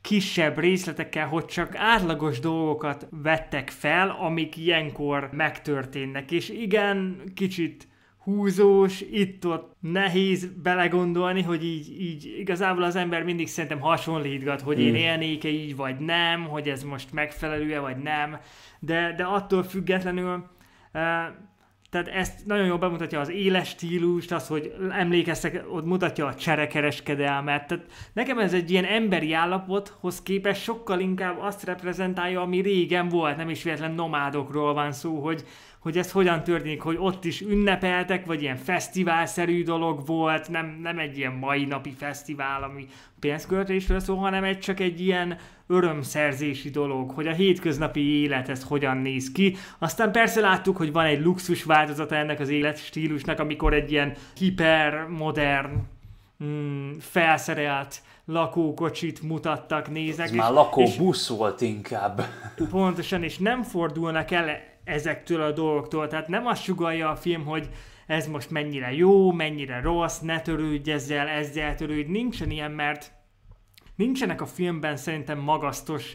kisebb 0.00 0.58
részletekkel, 0.58 1.26
hogy 1.26 1.44
csak 1.44 1.76
átlagos 1.76 2.40
dolgokat 2.40 3.06
vettek 3.10 3.70
fel, 3.70 4.16
amik 4.20 4.56
ilyenkor 4.56 5.28
megtörténnek. 5.32 6.30
És 6.30 6.48
igen, 6.48 7.22
kicsit 7.34 7.88
húzós, 8.18 9.00
itt-ott 9.00 9.76
nehéz 9.80 10.50
belegondolni, 10.62 11.42
hogy 11.42 11.64
így, 11.64 12.00
így 12.00 12.34
igazából 12.38 12.82
az 12.82 12.96
ember 12.96 13.22
mindig 13.22 13.48
szerintem 13.48 13.80
hasonlítgat, 13.80 14.60
hogy 14.60 14.80
én 14.80 14.92
Mm. 14.92 14.94
élnék-e 14.94 15.48
így, 15.48 15.76
vagy 15.76 15.98
nem, 15.98 16.44
hogy 16.44 16.68
ez 16.68 16.82
most 16.82 17.12
megfelelő-e, 17.12 17.78
vagy 17.78 17.96
nem, 17.96 18.38
de, 18.78 19.14
de 19.16 19.24
attól 19.24 19.62
függetlenül 19.62 20.50
uh, 20.94 21.02
tehát 21.90 22.08
ezt 22.08 22.46
nagyon 22.46 22.66
jól 22.66 22.78
bemutatja 22.78 23.20
az 23.20 23.30
éles 23.30 23.68
stílust, 23.68 24.32
az, 24.32 24.46
hogy 24.46 24.74
emlékeztek, 24.90 25.64
ott 25.70 25.84
mutatja 25.84 26.26
a 26.26 26.34
cserekereskedelmet. 26.34 27.66
Tehát 27.66 27.84
nekem 28.12 28.38
ez 28.38 28.54
egy 28.54 28.70
ilyen 28.70 28.84
emberi 28.84 29.32
állapothoz 29.32 30.22
képest 30.22 30.62
sokkal 30.62 31.00
inkább 31.00 31.38
azt 31.40 31.64
reprezentálja, 31.64 32.40
ami 32.40 32.60
régen 32.60 33.08
volt, 33.08 33.36
nem 33.36 33.48
is 33.48 33.62
véletlen 33.62 33.92
nomádokról 33.92 34.74
van 34.74 34.92
szó, 34.92 35.20
hogy, 35.20 35.44
hogy 35.78 35.98
ez 35.98 36.12
hogyan 36.12 36.42
történik, 36.42 36.80
hogy 36.80 36.96
ott 36.98 37.24
is 37.24 37.40
ünnepeltek, 37.40 38.26
vagy 38.26 38.42
ilyen 38.42 38.56
fesztiválszerű 38.56 39.62
dolog 39.62 40.06
volt, 40.06 40.48
nem, 40.48 40.78
nem 40.82 40.98
egy 40.98 41.18
ilyen 41.18 41.32
mai 41.32 41.64
napi 41.64 41.94
fesztivál, 41.98 42.62
ami 42.62 42.86
pénzköltésről 43.20 44.00
szól, 44.00 44.16
hanem 44.16 44.44
egy 44.44 44.58
csak 44.58 44.80
egy 44.80 45.00
ilyen 45.00 45.38
örömszerzési 45.70 46.70
dolog, 46.70 47.10
hogy 47.10 47.26
a 47.26 47.32
hétköznapi 47.32 48.20
élet 48.20 48.48
ez 48.48 48.62
hogyan 48.62 48.96
néz 48.96 49.32
ki. 49.32 49.56
Aztán 49.78 50.12
persze 50.12 50.40
láttuk, 50.40 50.76
hogy 50.76 50.92
van 50.92 51.04
egy 51.04 51.22
luxus 51.22 51.64
változata 51.64 52.14
ennek 52.14 52.40
az 52.40 52.48
életstílusnak, 52.48 53.38
amikor 53.38 53.74
egy 53.74 53.90
ilyen 53.90 54.12
hipermodern, 54.36 55.70
mm, 56.44 56.90
felszerelt 56.98 58.02
lakókocsit 58.24 59.22
mutattak, 59.22 59.90
nézek. 59.90 60.26
Ez 60.26 60.32
és, 60.32 60.38
már 60.38 60.52
lakóbusz 60.52 61.28
volt 61.28 61.60
inkább. 61.60 62.22
Pontosan, 62.70 63.22
és 63.22 63.38
nem 63.38 63.62
fordulnak 63.62 64.30
el 64.30 64.50
ezektől 64.84 65.42
a 65.42 65.52
dolgoktól, 65.52 66.08
tehát 66.08 66.28
nem 66.28 66.46
azt 66.46 66.62
sugalja 66.62 67.10
a 67.10 67.16
film, 67.16 67.44
hogy 67.44 67.68
ez 68.06 68.26
most 68.26 68.50
mennyire 68.50 68.92
jó, 68.92 69.32
mennyire 69.32 69.80
rossz, 69.80 70.18
ne 70.18 70.40
törődj 70.40 70.90
ezzel, 70.90 71.28
ezzel 71.28 71.74
törődj, 71.74 72.10
nincsen 72.10 72.50
ilyen, 72.50 72.70
mert 72.70 73.12
nincsenek 74.00 74.40
a 74.40 74.46
filmben 74.46 74.96
szerintem 74.96 75.38
magasztos 75.38 76.14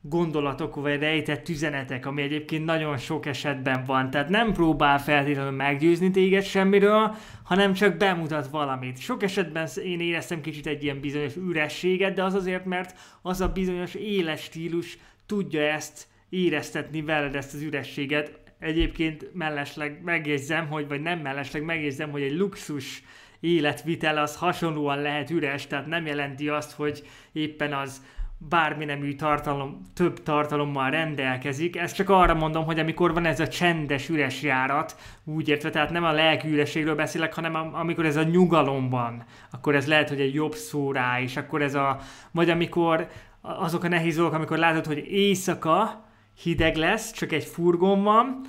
gondolatok 0.00 0.74
vagy 0.74 0.98
rejtett 0.98 1.48
üzenetek, 1.48 2.06
ami 2.06 2.22
egyébként 2.22 2.64
nagyon 2.64 2.96
sok 2.96 3.26
esetben 3.26 3.84
van. 3.84 4.10
Tehát 4.10 4.28
nem 4.28 4.52
próbál 4.52 5.00
feltétlenül 5.00 5.50
meggyőzni 5.50 6.10
téged 6.10 6.42
semmiről, 6.42 7.14
hanem 7.42 7.72
csak 7.72 7.96
bemutat 7.96 8.46
valamit. 8.46 8.98
Sok 8.98 9.22
esetben 9.22 9.68
én 9.84 10.00
éreztem 10.00 10.40
kicsit 10.40 10.66
egy 10.66 10.82
ilyen 10.82 11.00
bizonyos 11.00 11.36
ürességet, 11.36 12.14
de 12.14 12.22
az 12.24 12.34
azért, 12.34 12.64
mert 12.64 12.98
az 13.22 13.40
a 13.40 13.48
bizonyos 13.48 13.94
éles 13.94 14.42
stílus 14.42 14.98
tudja 15.26 15.60
ezt 15.60 16.06
éreztetni 16.28 17.02
veled 17.02 17.36
ezt 17.36 17.54
az 17.54 17.62
ürességet. 17.62 18.40
Egyébként 18.58 19.34
mellesleg 19.34 20.00
megjegyzem, 20.04 20.66
hogy, 20.66 20.88
vagy 20.88 21.00
nem 21.00 21.18
mellesleg 21.18 21.64
megjegyzem, 21.64 22.10
hogy 22.10 22.22
egy 22.22 22.36
luxus 22.36 23.02
életvitel 23.42 24.16
az 24.16 24.36
hasonlóan 24.36 25.02
lehet 25.02 25.30
üres, 25.30 25.66
tehát 25.66 25.86
nem 25.86 26.06
jelenti 26.06 26.48
azt, 26.48 26.72
hogy 26.72 27.02
éppen 27.32 27.72
az 27.72 28.02
bármi 28.48 28.84
nemű 28.84 29.14
tartalom, 29.14 29.82
több 29.94 30.22
tartalommal 30.22 30.90
rendelkezik. 30.90 31.76
Ezt 31.76 31.94
csak 31.94 32.08
arra 32.08 32.34
mondom, 32.34 32.64
hogy 32.64 32.78
amikor 32.78 33.12
van 33.12 33.24
ez 33.24 33.40
a 33.40 33.48
csendes 33.48 34.08
üres 34.08 34.42
járat, 34.42 34.96
úgy 35.24 35.48
értve, 35.48 35.70
tehát 35.70 35.90
nem 35.90 36.04
a 36.04 36.12
lelkű 36.12 36.50
ürességről 36.50 36.94
beszélek, 36.94 37.34
hanem 37.34 37.54
amikor 37.72 38.06
ez 38.06 38.16
a 38.16 38.22
nyugalomban, 38.22 39.24
akkor 39.50 39.74
ez 39.74 39.86
lehet, 39.86 40.08
hogy 40.08 40.20
egy 40.20 40.34
jobb 40.34 40.54
szó 40.54 40.92
rá, 40.92 41.20
és 41.20 41.36
akkor 41.36 41.62
ez 41.62 41.74
a, 41.74 41.98
vagy 42.30 42.50
amikor 42.50 43.08
azok 43.40 43.84
a 43.84 43.88
nehéz 43.88 44.16
dolgok, 44.16 44.34
amikor 44.34 44.58
látod, 44.58 44.86
hogy 44.86 45.06
éjszaka 45.10 46.04
hideg 46.42 46.76
lesz, 46.76 47.12
csak 47.12 47.32
egy 47.32 47.44
furgon 47.44 48.02
van, 48.02 48.40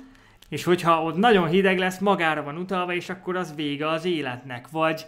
és 0.54 0.64
hogyha 0.64 1.02
ott 1.02 1.16
nagyon 1.16 1.48
hideg 1.48 1.78
lesz, 1.78 1.98
magára 1.98 2.42
van 2.42 2.56
utalva, 2.56 2.94
és 2.94 3.08
akkor 3.08 3.36
az 3.36 3.54
vége 3.54 3.88
az 3.88 4.04
életnek. 4.04 4.70
Vagy 4.70 5.06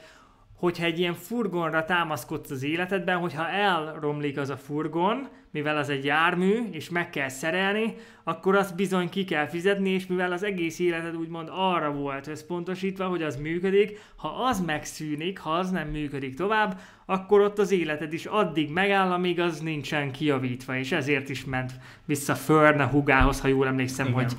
hogyha 0.57 0.85
egy 0.85 0.99
ilyen 0.99 1.15
furgonra 1.15 1.85
támaszkodsz 1.85 2.51
az 2.51 2.63
életedben, 2.63 3.19
hogyha 3.19 3.49
elromlik 3.49 4.39
az 4.39 4.51
a 4.51 4.57
furgon, 4.57 5.29
mivel 5.51 5.77
az 5.77 5.89
egy 5.89 6.05
jármű, 6.05 6.69
és 6.71 6.89
meg 6.89 7.11
kell 7.11 7.29
szerelni, 7.29 7.95
akkor 8.25 8.57
azt 8.57 8.77
bizony 8.77 9.09
ki 9.09 9.25
kell 9.25 9.47
fizetni, 9.47 9.91
és 9.91 10.07
mivel 10.07 10.33
az 10.33 10.43
egész 10.43 10.79
életed 10.79 11.17
úgymond 11.17 11.49
arra 11.53 11.93
volt 11.93 12.27
összpontosítva, 12.27 13.07
hogy 13.07 13.23
az 13.23 13.37
működik, 13.37 13.99
ha 14.17 14.29
az 14.29 14.61
megszűnik, 14.61 15.39
ha 15.39 15.51
az 15.51 15.71
nem 15.71 15.89
működik 15.89 16.35
tovább, 16.35 16.81
akkor 17.07 17.41
ott 17.41 17.59
az 17.59 17.71
életed 17.71 18.13
is 18.13 18.27
addig 18.27 18.71
megáll, 18.71 19.13
amíg 19.13 19.41
az 19.41 19.61
nincsen 19.61 20.13
kijavítva, 20.13 20.77
és 20.77 20.93
ezért 20.93 21.29
is 21.29 21.45
ment 21.45 21.73
vissza 22.05 22.35
Förne 22.35 22.87
hugához, 22.87 23.41
ha 23.41 23.49
jól 23.49 23.67
emlékszem, 23.67 24.07
Igen. 24.07 24.19
hogy 24.19 24.33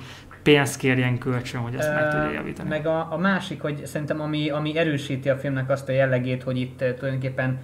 pénzt 0.52 0.78
kérjen 0.78 1.18
kölcsön, 1.18 1.60
hogy 1.60 1.74
ezt 1.74 1.94
meg 1.94 2.10
tudja 2.10 2.30
javítani. 2.30 2.68
Meg 2.68 2.86
a, 2.86 3.12
a 3.12 3.16
másik, 3.16 3.60
hogy 3.60 3.86
szerintem 3.86 4.20
ami, 4.20 4.50
ami 4.50 4.78
erősíti 4.78 5.28
a 5.28 5.36
filmnek 5.36 5.70
azt 5.70 5.88
a 5.88 5.92
jellegét, 5.92 6.42
hogy 6.42 6.60
itt 6.60 6.76
tulajdonképpen 6.76 7.58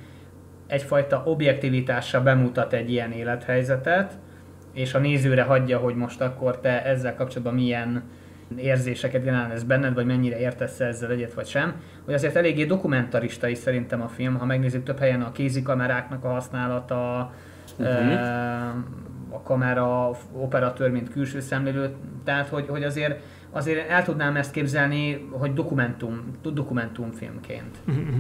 egyfajta 0.67 1.23
objektivitással 1.25 2.21
bemutat 2.21 2.73
egy 2.73 2.91
ilyen 2.91 3.13
élethelyzetet, 3.13 4.19
és 4.73 4.95
a 4.95 4.99
nézőre 4.99 5.43
hagyja, 5.43 5.79
hogy 5.79 5.95
most 5.95 6.21
akkor 6.21 6.61
te 6.61 6.85
ezzel 6.85 7.15
kapcsolatban 7.15 7.55
milyen 7.55 8.03
érzéseket 8.57 9.25
generálsz 9.25 9.63
benned, 9.63 9.95
vagy 9.95 10.07
mennyire 10.07 10.39
értesz 10.39 10.81
ezzel 10.81 11.11
egyet, 11.11 11.35
vagy 11.35 11.47
sem. 11.47 11.75
Hogy 12.05 12.15
azért 12.15 12.37
eléggé 12.37 12.65
dokumentarista 12.65 13.49
is 13.49 13.59
szerintem 13.59 14.03
a 14.03 14.09
film, 14.09 14.39
ha 14.39 14.45
megnézzük 14.45 14.83
több 14.83 14.99
helyen 14.99 15.23
a 15.23 15.33
kézikameráknak 15.33 16.25
a 16.25 16.29
használata, 16.29 17.33
uh-huh. 17.79 18.13
A 19.35 19.43
kamera 19.43 20.11
operatőr, 20.33 20.91
mint 20.91 21.11
külső 21.11 21.41
szemlélő, 21.41 21.95
tehát 22.25 22.49
hogy, 22.49 22.67
hogy 22.69 22.83
azért, 22.83 23.23
azért 23.51 23.91
el 23.91 24.05
tudnám 24.05 24.37
ezt 24.37 24.51
képzelni, 24.51 25.29
hogy 25.31 25.53
dokumentum, 25.53 26.39
dokumentumfilmként. 26.43 27.77
Uh-huh. 27.87 28.15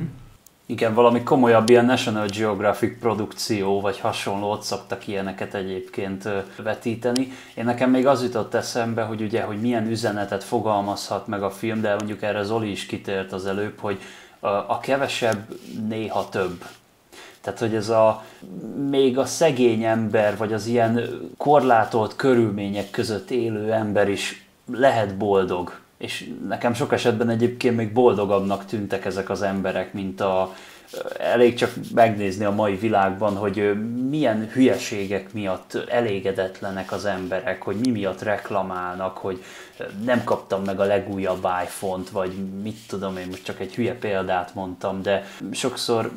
Igen, 0.66 0.94
valami 0.94 1.22
komolyabb 1.22 1.68
ilyen 1.68 1.85
National 1.85 2.27
Geographic 2.27 2.98
produkció, 2.98 3.81
vagy 3.81 4.00
hasonló, 4.00 4.50
ott 4.50 4.62
szoktak 4.62 5.07
ilyeneket 5.07 5.55
egyébként 5.55 6.29
vetíteni. 6.62 7.29
Én 7.55 7.64
nekem 7.64 7.90
még 7.90 8.07
az 8.07 8.22
jutott 8.22 8.55
eszembe, 8.55 9.03
hogy 9.03 9.20
ugye, 9.20 9.42
hogy 9.42 9.61
milyen 9.61 9.87
üzenetet 9.87 10.44
fogalmazhat 10.44 11.27
meg 11.27 11.42
a 11.42 11.50
film, 11.50 11.81
de 11.81 11.94
mondjuk 11.94 12.22
erre 12.22 12.42
Zoli 12.42 12.70
is 12.70 12.87
kitért 12.87 13.33
az 13.33 13.46
előbb, 13.46 13.79
hogy 13.79 13.98
a, 14.40 14.48
a 14.48 14.79
kevesebb 14.83 15.55
néha 15.88 16.29
több. 16.29 16.64
Tehát, 17.45 17.59
hogy 17.59 17.75
ez 17.75 17.89
a 17.89 18.25
még 18.89 19.19
a 19.19 19.25
szegény 19.25 19.85
ember, 19.85 20.37
vagy 20.37 20.53
az 20.53 20.67
ilyen 20.67 21.01
korlátolt 21.37 22.17
körülmények 22.17 22.91
között 22.91 23.31
élő 23.31 23.73
ember 23.73 24.09
is 24.09 24.47
lehet 24.73 25.17
boldog. 25.17 25.79
És 25.99 26.31
nekem 26.49 26.75
sok 26.75 26.93
esetben 26.93 27.29
egyébként 27.29 27.77
még 27.77 27.93
boldogabbnak 27.93 28.65
tűntek 28.65 29.05
ezek 29.05 29.31
az 29.31 29.43
emberek, 29.43 29.93
mint 29.93 30.21
a, 30.21 30.55
elég 31.19 31.55
csak 31.55 31.73
megnézni 31.95 32.45
a 32.45 32.51
mai 32.51 32.77
világban, 32.77 33.37
hogy 33.37 33.73
milyen 34.09 34.49
hülyeségek 34.53 35.33
miatt 35.33 35.75
elégedetlenek 35.89 36.93
az 36.93 37.05
emberek, 37.05 37.63
hogy 37.63 37.77
mi 37.77 37.91
miatt 37.91 38.23
reklamálnak, 38.23 39.17
hogy 39.17 39.43
nem 40.05 40.25
kaptam 40.25 40.63
meg 40.63 40.81
a 40.81 40.85
legújabb 40.85 41.47
iPhone-t, 41.65 42.11
vagy 42.11 42.33
mit 42.63 42.79
tudom 42.89 43.17
én, 43.17 43.27
most 43.27 43.45
csak 43.45 43.61
egy 43.61 43.75
hülye 43.75 43.95
példát 43.95 44.55
mondtam, 44.55 45.03
de 45.03 45.25
sokszor 45.53 46.11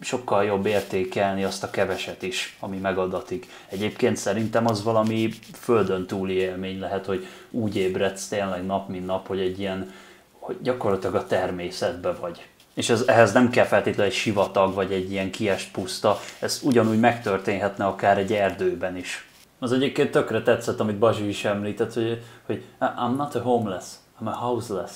sokkal 0.00 0.44
jobb 0.44 0.66
értékelni 0.66 1.44
azt 1.44 1.62
a 1.62 1.70
keveset 1.70 2.22
is, 2.22 2.56
ami 2.60 2.76
megadatik. 2.76 3.46
Egyébként 3.68 4.16
szerintem 4.16 4.66
az 4.66 4.82
valami 4.82 5.28
földön 5.52 6.06
túli 6.06 6.34
élmény 6.34 6.80
lehet, 6.80 7.06
hogy 7.06 7.26
úgy 7.50 7.76
ébredsz 7.76 8.28
tényleg 8.28 8.66
nap, 8.66 8.88
mint 8.88 9.06
nap, 9.06 9.26
hogy 9.26 9.40
egy 9.40 9.60
ilyen, 9.60 9.92
hogy 10.38 10.56
gyakorlatilag 10.62 11.14
a 11.14 11.26
természetbe 11.26 12.12
vagy 12.12 12.48
és 12.74 12.90
ez, 12.90 13.04
ehhez 13.06 13.32
nem 13.32 13.50
kell 13.50 13.64
feltétlenül 13.64 14.12
egy 14.12 14.18
sivatag 14.18 14.74
vagy 14.74 14.92
egy 14.92 15.10
ilyen 15.10 15.30
kiest 15.30 15.72
puszta, 15.72 16.18
ez 16.38 16.60
ugyanúgy 16.64 17.00
megtörténhetne 17.00 17.84
akár 17.84 18.18
egy 18.18 18.32
erdőben 18.32 18.96
is. 18.96 19.28
Az 19.58 19.72
egyébként 19.72 20.10
tökre 20.10 20.42
tetszett, 20.42 20.80
amit 20.80 20.98
Bazsi 20.98 21.28
is 21.28 21.44
említett, 21.44 21.92
hogy, 21.92 22.22
hogy 22.46 22.62
I'm 22.80 23.16
not 23.16 23.34
a 23.34 23.40
homeless, 23.40 23.86
I'm 24.20 24.26
a 24.26 24.36
houseless. 24.36 24.92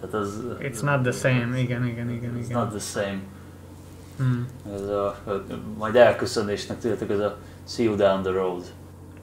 Tehát 0.00 0.14
az, 0.14 0.42
It's 0.60 0.82
not 0.82 1.02
the 1.02 1.12
same, 1.12 1.58
igen, 1.58 1.86
igen, 1.86 2.10
igen. 2.10 2.38
It's 2.40 2.44
igen. 2.44 2.58
not 2.58 2.68
the 2.68 2.78
same. 2.78 3.18
Hmm. 4.16 4.46
Ez 4.74 4.80
a, 4.80 5.16
majd 5.78 5.96
elköszönésnek 5.96 6.78
tudjátok, 6.78 7.10
ez 7.10 7.18
a 7.18 7.36
see 7.68 7.84
you 7.84 7.96
down 7.96 8.22
the 8.22 8.32
road. 8.32 8.64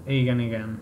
Igen, 0.08 0.40
igen. 0.40 0.80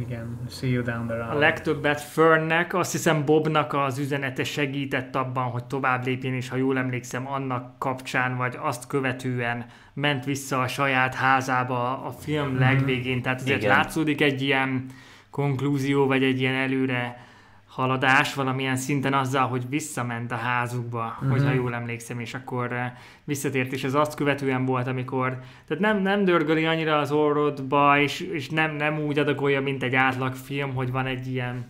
Igen, 0.00 0.38
see 0.48 0.70
you 0.70 0.82
down 0.82 1.06
the 1.06 1.16
road. 1.16 1.30
A 1.30 1.38
legtöbbet 1.38 2.00
Fernnek, 2.00 2.74
azt 2.74 2.92
hiszem 2.92 3.24
Bobnak 3.24 3.72
az 3.72 3.98
üzenete 3.98 4.44
segített 4.44 5.16
abban, 5.16 5.44
hogy 5.44 5.64
tovább 5.64 6.04
lépjen, 6.04 6.34
és 6.34 6.48
ha 6.48 6.56
jól 6.56 6.78
emlékszem, 6.78 7.26
annak 7.26 7.78
kapcsán, 7.78 8.36
vagy 8.36 8.58
azt 8.60 8.86
követően 8.86 9.66
ment 9.94 10.24
vissza 10.24 10.60
a 10.60 10.68
saját 10.68 11.14
házába 11.14 12.04
a 12.04 12.10
film 12.10 12.46
mm-hmm. 12.46 12.58
legvégén. 12.58 13.22
Tehát 13.22 13.40
ezért 13.40 13.62
Igen. 13.62 13.76
látszódik 13.76 14.20
egy 14.20 14.42
ilyen 14.42 14.86
konklúzió, 15.30 16.06
vagy 16.06 16.22
egy 16.22 16.40
ilyen 16.40 16.54
előre 16.54 17.24
haladás 17.74 18.34
valamilyen 18.34 18.76
szinten 18.76 19.14
azzal, 19.14 19.46
hogy 19.46 19.68
visszament 19.68 20.32
a 20.32 20.36
házukba, 20.36 21.04
uh-huh. 21.04 21.30
hogyha 21.30 21.52
jól 21.52 21.74
emlékszem, 21.74 22.20
és 22.20 22.34
akkor 22.34 22.72
eh, 22.72 22.92
visszatért, 23.24 23.72
és 23.72 23.84
ez 23.84 23.94
azt 23.94 24.14
követően 24.14 24.64
volt, 24.64 24.86
amikor, 24.86 25.38
tehát 25.66 25.82
nem, 25.82 26.02
nem 26.02 26.24
dörgöli 26.24 26.64
annyira 26.64 26.98
az 26.98 27.12
orrodba, 27.12 27.98
és, 27.98 28.20
és 28.20 28.48
nem, 28.48 28.74
nem 28.74 28.98
úgy 28.98 29.18
adagolja, 29.18 29.60
mint 29.60 29.82
egy 29.82 29.94
átlagfilm, 29.94 30.74
hogy 30.74 30.90
van 30.90 31.06
egy 31.06 31.26
ilyen 31.26 31.66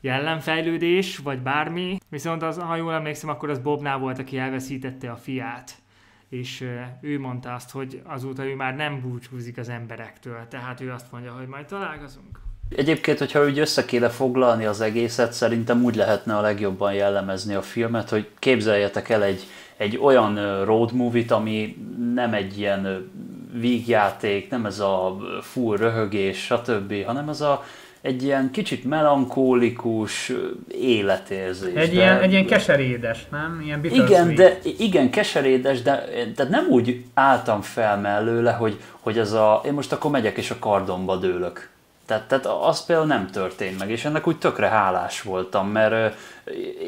jellemfejlődés, 0.00 1.18
vagy 1.18 1.38
bármi, 1.38 1.98
viszont 2.08 2.42
az, 2.42 2.58
ha 2.58 2.76
jól 2.76 2.92
emlékszem, 2.92 3.30
akkor 3.30 3.50
az 3.50 3.58
Bobnál 3.58 3.98
volt, 3.98 4.18
aki 4.18 4.38
elveszítette 4.38 5.10
a 5.10 5.16
fiát 5.16 5.82
és 6.28 6.60
eh, 6.60 6.88
ő 7.00 7.20
mondta 7.20 7.54
azt, 7.54 7.70
hogy 7.70 8.02
azóta 8.04 8.44
ő 8.44 8.54
már 8.54 8.76
nem 8.76 9.00
búcsúzik 9.00 9.58
az 9.58 9.68
emberektől, 9.68 10.48
tehát 10.48 10.80
ő 10.80 10.92
azt 10.92 11.12
mondja, 11.12 11.32
hogy 11.32 11.46
majd 11.46 11.66
találkozunk. 11.66 12.43
Egyébként, 12.76 13.18
hogyha 13.18 13.44
úgy 13.44 13.58
össze 13.58 13.84
kéne 13.84 14.08
foglalni 14.08 14.64
az 14.64 14.80
egészet, 14.80 15.32
szerintem 15.32 15.84
úgy 15.84 15.94
lehetne 15.94 16.36
a 16.36 16.40
legjobban 16.40 16.92
jellemezni 16.92 17.54
a 17.54 17.62
filmet, 17.62 18.10
hogy 18.10 18.28
képzeljetek 18.38 19.08
el 19.08 19.22
egy, 19.22 19.42
egy 19.76 19.98
olyan 20.02 20.64
road 20.64 20.92
movie-t, 20.92 21.30
ami 21.30 21.76
nem 22.14 22.34
egy 22.34 22.58
ilyen 22.58 23.10
vígjáték, 23.52 24.50
nem 24.50 24.66
ez 24.66 24.80
a 24.80 25.16
full 25.40 25.76
röhögés, 25.76 26.44
stb., 26.44 27.04
hanem 27.04 27.28
ez 27.28 27.40
a 27.40 27.64
egy 28.04 28.22
ilyen 28.22 28.50
kicsit 28.50 28.84
melankólikus 28.84 30.32
életérzés. 30.80 31.74
Egy, 31.74 31.88
de... 31.88 31.94
ilyen, 31.94 32.20
egy 32.20 32.32
ilyen 32.32 32.46
keserédes, 32.46 33.26
nem? 33.30 33.60
Ilyen 33.64 33.84
igen, 33.84 34.34
de, 34.34 34.58
igen, 34.78 35.10
keserédes, 35.10 35.82
de, 35.82 36.04
de 36.36 36.44
nem 36.48 36.66
úgy 36.68 37.04
álltam 37.14 37.60
fel 37.60 38.00
mellőle, 38.00 38.52
hogy, 38.52 38.80
hogy 39.00 39.18
ez 39.18 39.32
a, 39.32 39.62
én 39.66 39.72
most 39.72 39.92
akkor 39.92 40.10
megyek 40.10 40.36
és 40.36 40.50
a 40.50 40.58
kardomba 40.58 41.16
dőlök. 41.16 41.68
Tehát, 42.06 42.28
tehát 42.28 42.46
az 42.46 42.84
például 42.84 43.06
nem 43.06 43.30
történt 43.30 43.78
meg, 43.78 43.90
és 43.90 44.04
ennek 44.04 44.26
úgy 44.26 44.38
tökre 44.38 44.68
hálás 44.68 45.22
voltam, 45.22 45.68
mert 45.68 46.16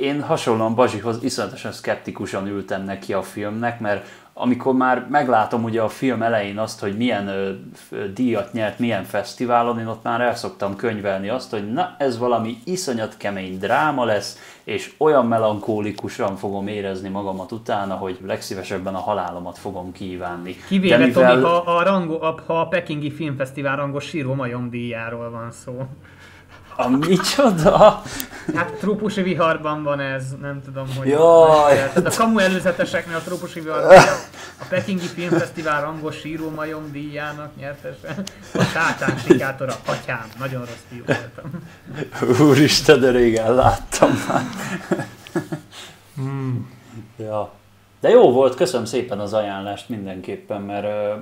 én 0.00 0.22
hasonlóan 0.22 0.74
Bazsihoz 0.74 1.22
iszonyatosan 1.22 1.72
szkeptikusan 1.72 2.46
ültem 2.46 2.84
neki 2.84 3.12
a 3.12 3.22
filmnek, 3.22 3.80
mert 3.80 4.06
amikor 4.38 4.74
már 4.74 5.06
meglátom 5.10 5.64
ugye 5.64 5.82
a 5.82 5.88
film 5.88 6.22
elején 6.22 6.58
azt, 6.58 6.80
hogy 6.80 6.96
milyen 6.96 7.28
ö, 7.28 7.52
díjat 8.14 8.52
nyert, 8.52 8.78
milyen 8.78 9.04
fesztiválon, 9.04 9.78
én 9.78 9.86
ott 9.86 10.02
már 10.02 10.20
el 10.20 10.34
szoktam 10.34 10.76
könyvelni 10.76 11.28
azt, 11.28 11.50
hogy 11.50 11.72
na, 11.72 11.94
ez 11.98 12.18
valami 12.18 12.58
iszonyat 12.64 13.16
kemény 13.16 13.58
dráma 13.58 14.04
lesz, 14.04 14.38
és 14.64 14.94
olyan 14.98 15.26
melankólikusan 15.26 16.36
fogom 16.36 16.66
érezni 16.66 17.08
magamat 17.08 17.52
utána, 17.52 17.94
hogy 17.94 18.18
legszívesebben 18.26 18.94
a 18.94 18.98
halálomat 18.98 19.58
fogom 19.58 19.92
kívánni. 19.92 20.56
Kivéve, 20.68 20.96
mivel... 20.96 21.30
Tomi, 21.30 21.42
ha 21.42 21.56
a, 21.56 21.82
rango, 21.82 22.18
ha 22.46 22.60
a 22.60 22.68
Pekingi 22.68 23.10
Filmfesztivál 23.10 23.76
rangos 23.76 24.04
síró 24.04 24.34
majomdíjáról 24.34 25.30
van 25.30 25.50
szó. 25.50 25.86
A 26.76 26.88
micsoda? 26.88 28.02
Hát 28.54 28.70
trópusi 28.70 29.22
viharban 29.22 29.82
van 29.82 30.00
ez, 30.00 30.24
nem 30.40 30.62
tudom, 30.64 30.86
hogy... 30.96 31.08
Jaj! 31.08 31.74
Tehát 31.74 32.06
a 32.06 32.16
kamu 32.16 32.38
előzeteseknél 32.38 33.16
a 33.16 33.20
trópusi 33.20 33.60
viharban 33.60 33.96
a 34.60 34.64
Pekingi 34.68 35.06
Filmfesztivál 35.06 35.80
rangos 35.80 36.18
síró 36.18 36.50
majom 36.50 36.92
díjának 36.92 37.56
nyertese. 37.56 38.14
A 38.54 38.62
sátán 38.62 39.18
sikátora, 39.26 39.74
atyám, 39.86 40.26
nagyon 40.38 40.60
rossz 40.60 40.84
fiú 40.88 41.04
voltam. 41.06 42.46
Úristen, 42.46 43.00
de 43.00 43.10
régen 43.10 43.54
láttam 43.54 44.24
már. 44.28 44.44
Hmm. 46.16 46.70
Ja. 47.16 47.52
De 48.06 48.12
jó 48.12 48.30
volt, 48.32 48.54
köszönöm 48.54 48.86
szépen 48.86 49.20
az 49.20 49.32
ajánlást 49.32 49.88
mindenképpen, 49.88 50.62
mert 50.62 51.18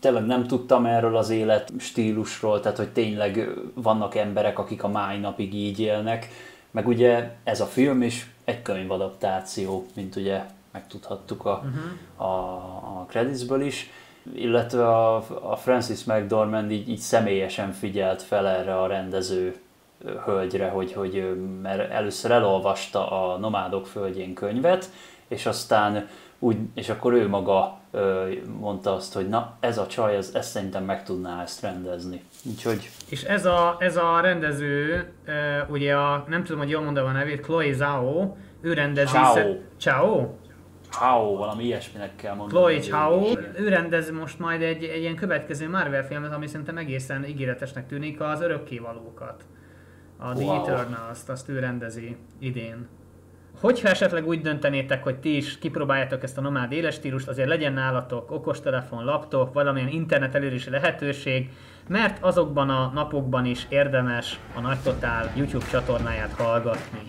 tényleg 0.00 0.26
nem 0.26 0.46
tudtam 0.46 0.86
erről 0.86 1.16
az 1.16 1.30
élet 1.30 1.72
stílusról, 1.78 2.60
tehát 2.60 2.76
hogy 2.76 2.88
tényleg 2.88 3.48
vannak 3.74 4.14
emberek, 4.14 4.58
akik 4.58 4.82
a 4.82 4.88
máj 4.88 5.18
napig 5.18 5.54
így 5.54 5.80
élnek, 5.80 6.28
meg 6.70 6.86
ugye 6.86 7.30
ez 7.44 7.60
a 7.60 7.64
film 7.64 8.02
is 8.02 8.30
egy 8.44 8.62
könyvadaptáció, 8.62 9.86
mint 9.94 10.16
ugye 10.16 10.42
megtudhattuk 10.72 11.44
a, 11.44 11.64
uh-huh. 11.64 12.30
a, 12.30 12.44
a 13.00 13.06
creditsből 13.08 13.60
is, 13.60 13.90
illetve 14.34 14.88
a, 14.88 15.16
a 15.50 15.56
Francis 15.56 16.04
McDormand 16.04 16.70
így, 16.70 16.88
így 16.88 16.98
személyesen 16.98 17.72
figyelt 17.72 18.22
fel 18.22 18.48
erre 18.48 18.80
a 18.80 18.86
rendező 18.86 19.56
hölgyre, 20.24 20.68
hogy, 20.68 20.92
hogy 20.92 21.36
mert 21.62 21.90
először 21.90 22.30
elolvasta 22.30 23.10
a 23.10 23.38
Nomádok 23.38 23.86
földjén 23.86 24.34
könyvet, 24.34 24.90
és 25.28 25.46
aztán 25.46 26.06
úgy, 26.38 26.56
és 26.74 26.88
akkor 26.88 27.12
ő 27.12 27.28
maga 27.28 27.78
ö, 27.90 28.32
mondta 28.60 28.94
azt, 28.94 29.14
hogy 29.14 29.28
na 29.28 29.56
ez 29.60 29.78
a 29.78 29.86
csaj, 29.86 30.16
ez, 30.16 30.30
ezt 30.34 30.50
szerintem 30.50 30.84
meg 30.84 31.04
tudná 31.04 31.42
ezt 31.42 31.62
rendezni. 31.62 32.22
Úgyhogy... 32.44 32.90
És 33.08 33.22
ez 33.22 33.46
a, 33.46 33.76
ez 33.78 33.96
a 33.96 34.20
rendező, 34.20 35.04
ugye 35.68 35.96
a, 35.96 36.24
nem 36.28 36.44
tudom, 36.44 36.60
hogy 36.60 36.70
jól 36.70 36.82
mondom 36.82 37.06
a 37.06 37.12
nevét, 37.12 37.40
Chloe 37.40 37.72
Zhao, 37.72 38.36
ő 38.60 38.72
rendezi... 38.72 39.12
Chao. 39.12 39.56
Chao? 39.76 40.34
Chao, 40.90 41.36
valami 41.36 41.64
ilyesminek 41.64 42.16
kell 42.16 42.34
mondani. 42.34 42.60
Chloe 42.60 42.80
Chao, 42.80 43.38
ő 43.54 43.68
rendez 43.68 44.10
most 44.10 44.38
majd 44.38 44.62
egy, 44.62 44.84
egy 44.84 45.00
ilyen 45.00 45.14
következő 45.14 45.68
Marvel 45.68 46.06
filmet, 46.06 46.32
ami 46.32 46.46
szerintem 46.46 46.76
egészen 46.76 47.24
ígéretesnek 47.24 47.86
tűnik, 47.86 48.20
az 48.20 48.40
Örökkévalókat. 48.40 49.44
A 50.18 50.32
The 50.32 50.44
wow. 50.44 50.62
Eternals-t, 50.62 51.28
azt 51.28 51.48
ő 51.48 51.58
rendezi 51.58 52.16
idén. 52.38 52.88
Hogyha 53.60 53.88
esetleg 53.88 54.26
úgy 54.26 54.40
döntenétek, 54.40 55.02
hogy 55.02 55.16
ti 55.16 55.36
is 55.36 55.58
kipróbáljátok 55.58 56.22
ezt 56.22 56.38
a 56.38 56.40
nomád 56.40 56.72
életstílust, 56.72 57.28
azért 57.28 57.48
legyen 57.48 57.72
nálatok 57.72 58.30
okostelefon, 58.30 59.04
laptop, 59.04 59.54
valamilyen 59.54 59.88
internet 59.88 60.34
elérési 60.34 60.70
lehetőség, 60.70 61.50
mert 61.88 62.22
azokban 62.24 62.70
a 62.70 62.90
napokban 62.94 63.44
is 63.44 63.66
érdemes 63.68 64.40
a 64.54 64.60
Nagy 64.60 64.78
Totál 64.78 65.32
YouTube 65.36 65.66
csatornáját 65.70 66.32
hallgatni. 66.32 67.00